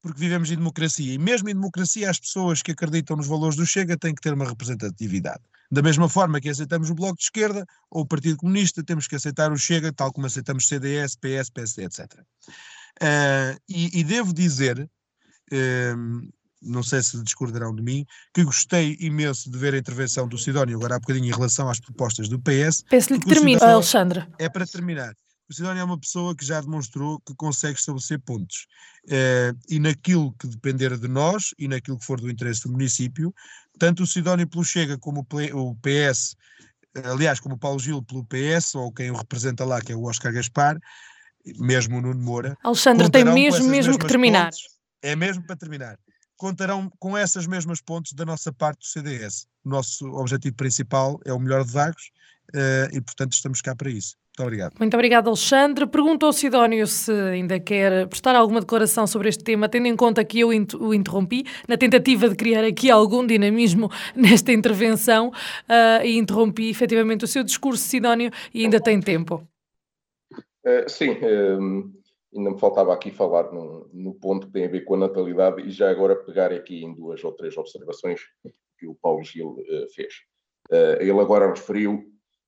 [0.01, 1.13] porque vivemos em democracia.
[1.13, 4.33] E mesmo em democracia, as pessoas que acreditam nos valores do Chega têm que ter
[4.33, 5.41] uma representatividade.
[5.69, 9.15] Da mesma forma que aceitamos o Bloco de Esquerda ou o Partido Comunista, temos que
[9.15, 12.05] aceitar o Chega, tal como aceitamos CDS, PS, PSD, etc.
[13.01, 19.51] Uh, e, e, devo dizer, uh, não sei se discordarão de mim, que gostei imenso
[19.51, 22.83] de ver a intervenção do Sidónio agora há bocadinho em relação às propostas do PS.
[22.89, 24.25] Peço-lhe que termine, Alexandre.
[24.39, 25.13] É para terminar.
[25.49, 28.67] O Sidónio é uma pessoa que já demonstrou que consegue estabelecer pontos.
[29.09, 33.33] Eh, e naquilo que depender de nós e naquilo que for do interesse do município,
[33.79, 36.35] tanto o Sidónio pelo Chega como o PS,
[37.05, 40.03] aliás, como o Paulo Gil pelo PS, ou quem o representa lá, que é o
[40.03, 40.77] Oscar Gaspar,
[41.57, 42.57] mesmo o Nuno Moura.
[42.61, 44.51] Alexandre, tem mesmo, mesmo que terminar.
[44.51, 44.67] Pontes,
[45.01, 45.97] é mesmo para terminar.
[46.35, 49.47] Contarão com essas mesmas pontes da nossa parte do CDS.
[49.63, 52.11] O nosso objetivo principal é o melhor de Vagos
[52.53, 54.15] uh, e, portanto, estamos cá para isso.
[54.37, 54.73] Muito obrigado.
[54.77, 55.87] Muito obrigado, Alexandre.
[55.87, 60.23] Perguntou ao Sidónio se ainda quer prestar alguma declaração sobre este tema, tendo em conta
[60.23, 66.17] que eu o interrompi, na tentativa de criar aqui algum dinamismo nesta intervenção, uh, e
[66.17, 69.41] interrompi efetivamente o seu discurso, Sidónio, e ainda tem tempo.
[70.63, 71.91] Uh, sim, uh,
[72.35, 75.63] ainda me faltava aqui falar no, no, ponto que tem a ver com a natalidade
[75.63, 78.21] e já agora pegar aqui em duas ou três observações
[78.77, 79.55] que o Paulo Gil
[79.95, 80.13] fez.
[80.99, 82.05] ele agora referiu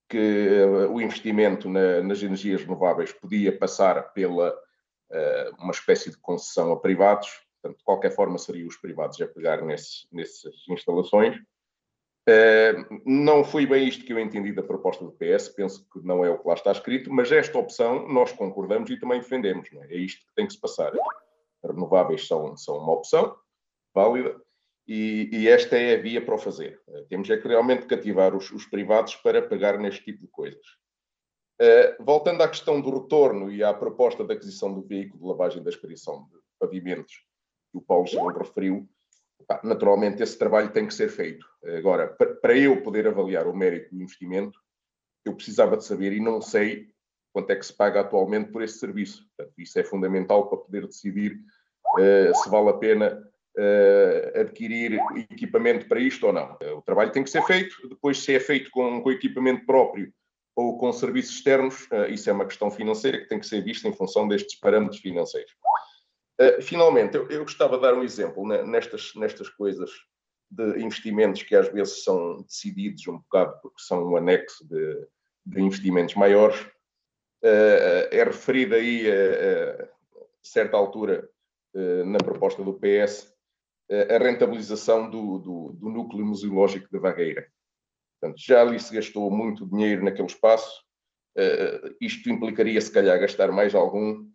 [0.10, 6.18] que uh, o investimento na, nas energias renováveis podia passar pela uh, uma espécie de
[6.18, 7.30] concessão a privados,
[7.62, 11.38] portanto, de qualquer forma seriam os privados a pegar nesse, nessas instalações.
[12.28, 16.26] Uh, não foi bem isto que eu entendi da proposta do PS, penso que não
[16.26, 19.94] é o que lá está escrito, mas esta opção nós concordamos e também defendemos, é?
[19.94, 19.98] é?
[19.98, 20.92] isto que tem que se passar.
[21.64, 23.36] Renováveis são, são uma opção
[23.94, 24.36] válida,
[24.90, 26.82] e, e, esta é a via para o fazer.
[26.88, 30.66] Uh, temos é que realmente cativar os, os, privados para pegar neste tipo de coisas.
[31.62, 35.62] Uh, voltando à questão do retorno e à proposta da aquisição do veículo de lavagem
[35.62, 37.14] da expedição de pavimentos
[37.72, 38.90] que o Paulo Gil referiu,
[39.64, 41.46] naturalmente esse trabalho tem que ser feito.
[41.78, 44.60] Agora, para, para eu poder avaliar o mérito do investimento,
[45.24, 46.90] eu precisava de saber e não sei
[47.32, 49.24] quanto é que se paga atualmente por esse serviço.
[49.38, 51.40] Portanto, isso é fundamental para poder decidir
[52.00, 55.00] uh, se vale a pena uh, adquirir
[55.32, 56.58] equipamento para isto ou não.
[56.78, 60.12] O trabalho tem que ser feito, depois se é feito com, com equipamento próprio
[60.56, 63.88] ou com serviços externos, uh, isso é uma questão financeira que tem que ser vista
[63.88, 65.52] em função destes parâmetros financeiros.
[66.40, 69.90] Uh, finalmente, eu, eu, gostava de dar um exemplo né, nestas, nestas coisas
[70.52, 75.08] de investimentos que às vezes são decididos um bocado porque são um anexo de,
[75.46, 76.60] de investimentos maiores.
[77.42, 79.88] Uh, é referido aí a,
[80.42, 81.30] certa altura
[82.06, 83.32] na proposta do PS
[83.90, 87.48] a rentabilização do, do, do núcleo museológico da Vagueira.
[88.20, 90.84] Portanto, já ali se gastou muito dinheiro naquele espaço,
[91.38, 94.28] uh, isto implicaria, se calhar, gastar mais algum.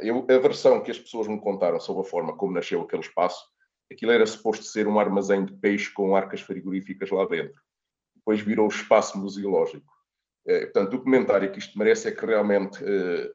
[0.00, 3.44] Eu, a versão que as pessoas me contaram sobre a forma como nasceu aquele espaço,
[3.90, 7.60] aquilo era suposto ser um armazém de peixe com arcas frigoríficas lá dentro.
[8.14, 9.90] Depois virou espaço museológico.
[10.46, 13.30] Uh, portanto, o comentário que isto merece é que realmente, uh,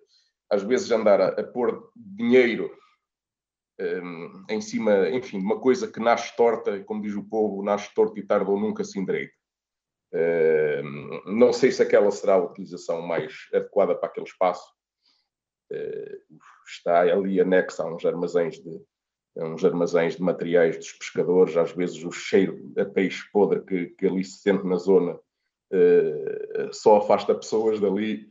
[0.49, 2.71] às vezes, andar a, a pôr dinheiro
[3.81, 7.93] um, em cima, enfim, de uma coisa que nasce torta, como diz o povo, nasce
[7.93, 9.33] torta e tarda ou nunca se endireita.
[10.13, 14.65] Uh, não sei se aquela será a utilização mais adequada para aquele espaço.
[15.71, 16.37] Uh,
[16.67, 18.81] está ali anexa a uns armazéns de
[19.37, 24.05] uns armazéns de materiais dos pescadores, às vezes o cheiro a peixe podre que, que
[24.05, 25.17] ali se sente na zona
[26.73, 28.27] só afasta pessoas dali.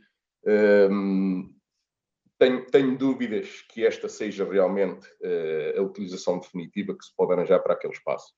[2.41, 7.59] Tenho, tenho, dúvidas que esta seja realmente uh, a utilização definitiva que se pode arranjar
[7.59, 8.33] para aquele espaço.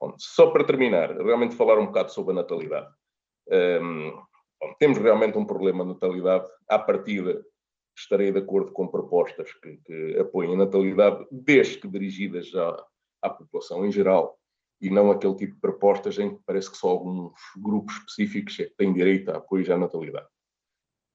[0.00, 2.92] Bom, só para terminar, realmente falar um bocado sobre a natalidade.
[3.48, 4.10] Um, ehm,
[4.60, 6.46] bom, temos realmente um problema de natalidade.
[6.68, 7.40] À partida,
[7.96, 12.84] estarei de acordo com propostas que, que apoiem a natalidade, desde que dirigidas à,
[13.22, 14.36] à população em geral,
[14.80, 18.68] e não aquele tipo de propostas em que parece que só alguns grupos específicos é
[18.76, 20.26] têm direito a apoio à natalidade.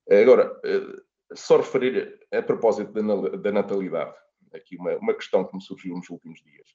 [0.09, 4.13] Agora, uh, só referir a propósito da, natalidade,
[4.53, 6.67] aqui uma, uma questão que me surgiu nos últimos dias.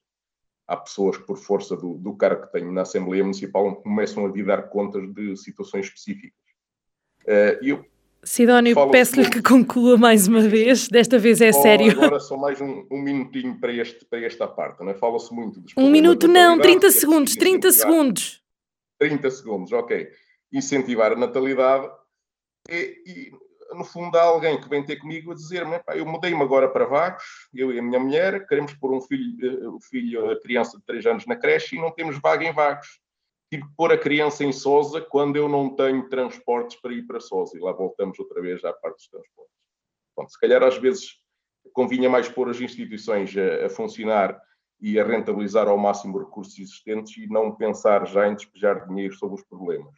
[0.67, 4.43] Há pessoas que, por força do, do cargo que tenho na Assembleia Municipal, começam a
[4.43, 6.37] dar contas de situações específicas.
[7.23, 7.85] Uh, eu
[8.23, 11.91] Sidónio, peço-lhe que conclua mais uma vez, desta vez é oh, sério.
[11.91, 14.93] Agora só mais um, um minutinho para, este, para esta parte, não é?
[14.95, 18.43] Fala-se muito dos Um minuto não, 30 segundos, 30 segundos.
[18.99, 20.09] 30 segundos, ok.
[20.51, 21.89] Incentivar a natalidade
[22.69, 23.31] e, e
[23.73, 27.23] no fundo, há alguém que vem ter comigo a dizer-me: eu mudei-me agora para Vagos,
[27.53, 31.05] eu e a minha mulher, queremos pôr um filho, uh, filho, a criança de 3
[31.05, 32.99] anos na creche e não temos vaga em Vagos.
[33.49, 37.19] Tive que pôr a criança em Sosa quando eu não tenho transportes para ir para
[37.19, 37.57] Sosa.
[37.57, 40.33] E lá voltamos outra vez à parte dos transportes.
[40.33, 41.19] Se calhar às vezes
[41.73, 44.37] convinha mais pôr as instituições a, a funcionar
[44.79, 49.35] e a rentabilizar ao máximo recursos existentes e não pensar já em despejar dinheiro sobre
[49.35, 49.93] os problemas.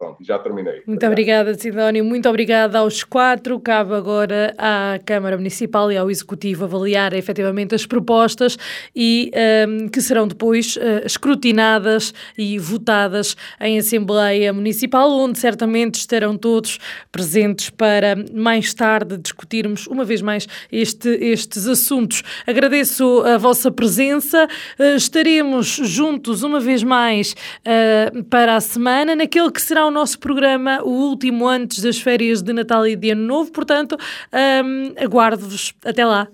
[0.00, 0.82] Pronto, já terminei.
[0.86, 2.02] Muito obrigada, Sidónio.
[2.02, 3.60] Muito obrigada aos quatro.
[3.60, 8.56] Cabe agora à Câmara Municipal e ao Executivo avaliar efetivamente as propostas
[8.96, 9.30] e
[9.68, 16.78] um, que serão depois uh, escrutinadas e votadas em Assembleia Municipal, onde certamente estarão todos
[17.12, 22.22] presentes para mais tarde discutirmos uma vez mais este, estes assuntos.
[22.46, 24.48] Agradeço a vossa presença.
[24.78, 27.34] Uh, estaremos juntos uma vez mais
[27.66, 32.52] uh, para a semana, naquele que será nosso programa, o último antes das férias de
[32.52, 33.96] Natal e de Ano Novo, portanto,
[34.32, 35.74] um, aguardo-vos.
[35.84, 36.28] Até lá.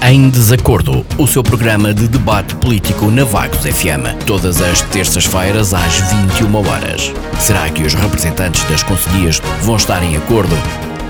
[0.00, 5.98] Em Desacordo, o seu programa de debate político na Vagos FM, todas as terças-feiras às
[6.38, 7.12] 21 horas.
[7.40, 10.54] Será que os representantes das conselhias vão estar em acordo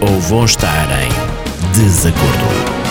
[0.00, 2.87] ou vão estar em desacordo?